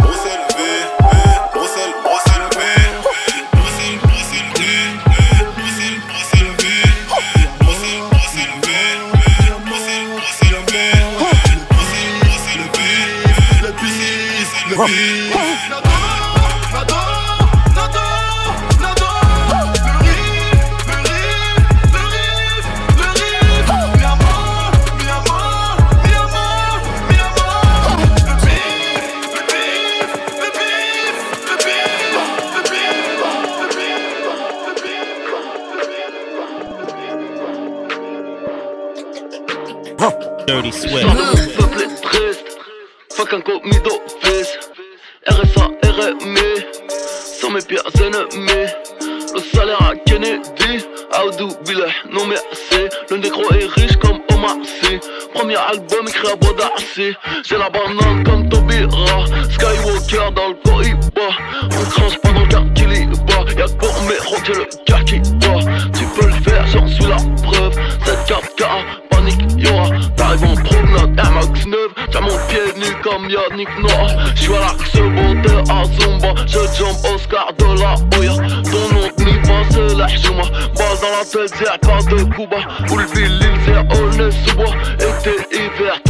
Dirty 40.47 40.71
sweat. 40.71 41.05
Fucking 43.11 43.41
got 43.41 43.65
me. 43.65 44.16
Pires 47.65 47.83
ennemis 48.01 48.69
Le 49.35 49.41
salaire 49.55 49.81
à 49.83 49.97
Kennedy, 49.97 50.85
Aoudou 51.13 51.49
Billah, 51.67 51.87
non 52.11 52.27
merci. 52.27 52.89
Le 53.11 53.17
négro 53.17 53.43
est 53.53 53.67
riche 53.81 53.97
comme 53.97 54.21
Omar 54.35 54.57
Sy. 54.65 54.99
Premier 55.35 55.57
album 55.57 56.07
écrit 56.09 56.29
à 56.29 56.37
Bodassi 56.37 57.15
J'ai 57.49 57.57
la 57.57 57.71
banane 57.71 58.25
comme 58.25 58.49
Tobira 58.49 59.25
Skywalker 59.51 60.33
dans 60.35 60.49
le 60.49 60.55
Cohiba. 60.65 61.29
On 61.63 61.91
crache 61.91 62.19
pas 62.19 62.33
dans 62.33 62.41
le 62.41 62.49
quartier 62.49 63.07
bas 63.07 63.53
Y'a 63.57 63.67
que 63.67 63.73
pour 63.75 64.03
mes 64.03 64.55
le 64.55 64.67
gars 64.87 65.03
qui 65.05 65.19
bat 65.19 65.61
Tu 65.95 66.05
peux 66.19 66.27
le 66.27 66.35
faire, 66.43 66.67
j'en 66.67 66.87
suis 66.87 67.07
la 67.07 67.17
preuve. 67.43 67.73
Cette 68.05 68.29
4K, 68.29 68.65
T'arrives 70.37 70.59
en 70.59 70.63
promenade, 70.63 71.19
Air 71.19 71.33
Max 71.33 71.67
9 71.67 71.79
T'as 72.11 72.21
mon 72.21 72.29
pied 72.49 72.61
nu 72.77 72.87
comme 73.03 73.29
Yannick 73.29 73.69
Noir. 73.81 74.09
J'suis 74.35 74.55
à 74.55 74.61
l'axe 74.61 74.97
bonté 74.97 75.73
à 75.73 75.85
Zumba 75.85 76.35
Je 76.47 76.59
jump 76.77 76.97
Oscar 77.15 77.53
de 77.59 77.81
la 77.81 77.95
Hoya. 78.17 78.37
Ton 78.65 78.95
nom 78.95 79.09
ni 79.19 79.39
pas 79.41 79.63
c'est 79.71 79.95
la 79.97 80.07
Hjouma 80.09 80.43
Balle 80.43 80.99
dans 81.01 81.19
la 81.19 81.25
tête, 81.25 81.61
y'a 81.61 81.79
pas 81.79 82.03
de 82.03 82.25
Cuba. 82.25 82.57
Où 82.91 82.97
le 82.97 83.05
l'île, 83.15 83.59
c'est 83.65 83.77
on 83.77 84.29
est 84.29 84.31
sous 84.31 84.57
bois 84.57 84.75
Été, 84.97 85.57
hiver, 85.57 86.01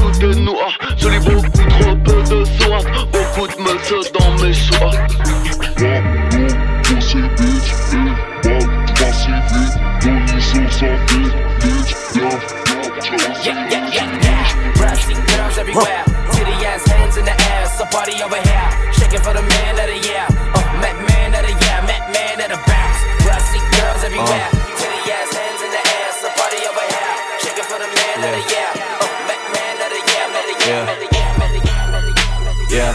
party 18.07 18.23
over 18.23 18.39
here. 18.39 18.71
Shaking 18.95 19.21
for 19.21 19.35
the 19.35 19.43
man 19.43 19.75
of 19.83 19.87
the 19.91 19.99
year. 19.99 20.27
Uh, 20.31 20.63
Mac 20.79 20.95
man 21.11 21.35
of 21.35 21.43
the 21.43 21.51
year. 21.51 21.79
Mac 21.91 22.07
man 22.15 22.39
of 22.39 22.49
the 22.55 22.61
bounce. 22.63 23.01
Brassy 23.27 23.59
girls 23.75 24.03
everywhere. 24.07 24.49
Titty 24.79 25.11
ass 25.11 25.35
hands 25.35 25.61
in 25.67 25.71
the 25.75 25.83
air. 25.83 26.09
So 26.23 26.31
party 26.39 26.63
over 26.71 26.87
here. 26.87 27.15
Shaking 27.43 27.67
for 27.67 27.79
the 27.83 27.91
man 27.91 28.17
of 28.23 28.31
the 28.31 28.43
year. 28.47 28.71
Uh, 28.79 29.11
Mac 29.27 29.43
man 29.51 29.75
of 29.83 29.91
the 29.91 30.03
year. 30.07 30.25
Man 30.31 30.39
of 30.39 30.55
the 30.55 30.67
year. 30.67 30.83
Man 30.87 30.99
the 31.03 31.11
year. 31.11 31.31
Man 31.35 31.51
the 31.51 31.63
year. 31.67 31.83
Man 31.91 32.55
the 32.55 32.67
year. 32.71 32.95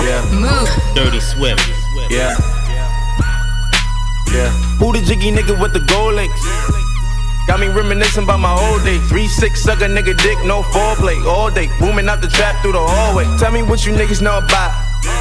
Yeah. 0.00 0.22
Move. 0.32 0.70
Dirty 0.94 1.20
Swift. 1.20 1.60
Yeah. 2.08 2.36
Yeah. 4.32 4.50
Who 4.80 4.92
the 4.92 5.02
jiggy 5.04 5.30
nigga 5.30 5.60
with 5.60 5.72
the 5.74 5.80
gold 5.80 6.14
links? 6.14 6.79
Got 7.50 7.58
me 7.58 7.66
reminiscing 7.66 8.22
about 8.22 8.38
my 8.38 8.54
old 8.54 8.84
days. 8.84 9.02
Three 9.08 9.26
six 9.26 9.60
suck 9.64 9.80
a 9.80 9.90
nigga 9.90 10.14
dick, 10.16 10.38
no 10.46 10.62
foreplay. 10.70 11.18
All 11.26 11.50
day, 11.50 11.66
booming 11.80 12.08
out 12.08 12.20
the 12.20 12.28
trap 12.28 12.62
through 12.62 12.78
the 12.78 12.78
hallway. 12.78 13.26
Tell 13.38 13.50
me 13.50 13.60
what 13.64 13.84
you 13.84 13.92
niggas 13.92 14.22
know 14.22 14.38
about. 14.38 14.70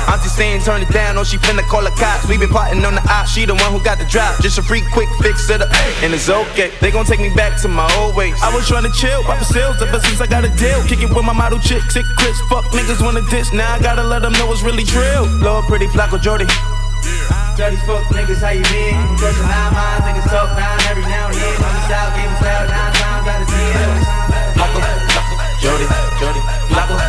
Auntie 0.07 0.29
saying 0.29 0.61
turn 0.61 0.83
it 0.83 0.89
down, 0.89 1.17
oh 1.17 1.23
she 1.23 1.37
finna 1.37 1.65
call 1.65 1.81
the 1.81 1.89
cops. 1.97 2.29
We 2.29 2.37
been 2.37 2.49
plotting 2.49 2.85
on 2.85 2.93
the 2.93 3.01
op, 3.09 3.25
she 3.25 3.45
the 3.45 3.55
one 3.55 3.73
who 3.73 3.83
got 3.83 3.97
the 3.97 4.05
drop. 4.05 4.39
Just 4.43 4.59
a 4.59 4.61
free 4.61 4.83
quick 4.93 5.09
fix 5.23 5.47
to 5.47 5.57
the 5.57 5.65
and 6.05 6.13
it's 6.13 6.29
okay. 6.29 6.71
They 6.81 6.91
gon' 6.91 7.05
take 7.05 7.19
me 7.19 7.33
back 7.33 7.59
to 7.63 7.67
my 7.67 7.89
old 7.97 8.15
ways. 8.15 8.37
I 8.43 8.53
was 8.53 8.67
trying 8.67 8.83
to 8.83 8.91
chill, 8.93 9.23
pop 9.23 9.39
the 9.39 9.45
sales 9.45 9.81
ever 9.81 9.99
since 9.99 10.21
I 10.21 10.27
got 10.27 10.45
a 10.45 10.49
deal. 10.49 10.83
Kick 10.85 11.01
it 11.01 11.09
with 11.09 11.25
my 11.25 11.33
model 11.33 11.57
chick, 11.57 11.81
sick 11.89 12.05
Chris. 12.15 12.39
Fuck 12.41 12.65
niggas 12.77 13.01
wanna 13.01 13.25
diss, 13.31 13.51
now 13.53 13.73
I 13.73 13.79
gotta 13.81 14.03
let 14.03 14.21
them 14.21 14.33
know 14.33 14.51
it's 14.51 14.61
really 14.61 14.85
trill. 14.85 15.25
Lord, 15.41 15.65
pretty 15.65 15.87
Flacko 15.87 16.19
Jodye. 16.21 16.78
Dirty 17.55 17.77
fuck 17.87 18.05
niggas, 18.15 18.39
how 18.39 18.49
you 18.49 18.63
been? 18.71 18.95
Cause 19.17 19.37
my 19.43 19.69
mind, 19.71 20.03
niggas 20.03 20.29
talk 20.29 20.49
nine 20.57 20.79
every 20.89 21.03
now 21.03 21.27
and 21.27 21.35
then. 21.35 21.55
On 21.63 21.73
the 21.75 21.83
south, 21.87 22.15
gave 22.15 22.31
us 22.31 22.43
out 22.43 22.69
nine 22.69 22.93
times 22.93 23.27
out 23.27 23.41
of 23.41 23.47
ten. 23.47 24.19
Jody, 25.59 25.85
Jody, 26.19 26.41
Flopper. 26.71 27.08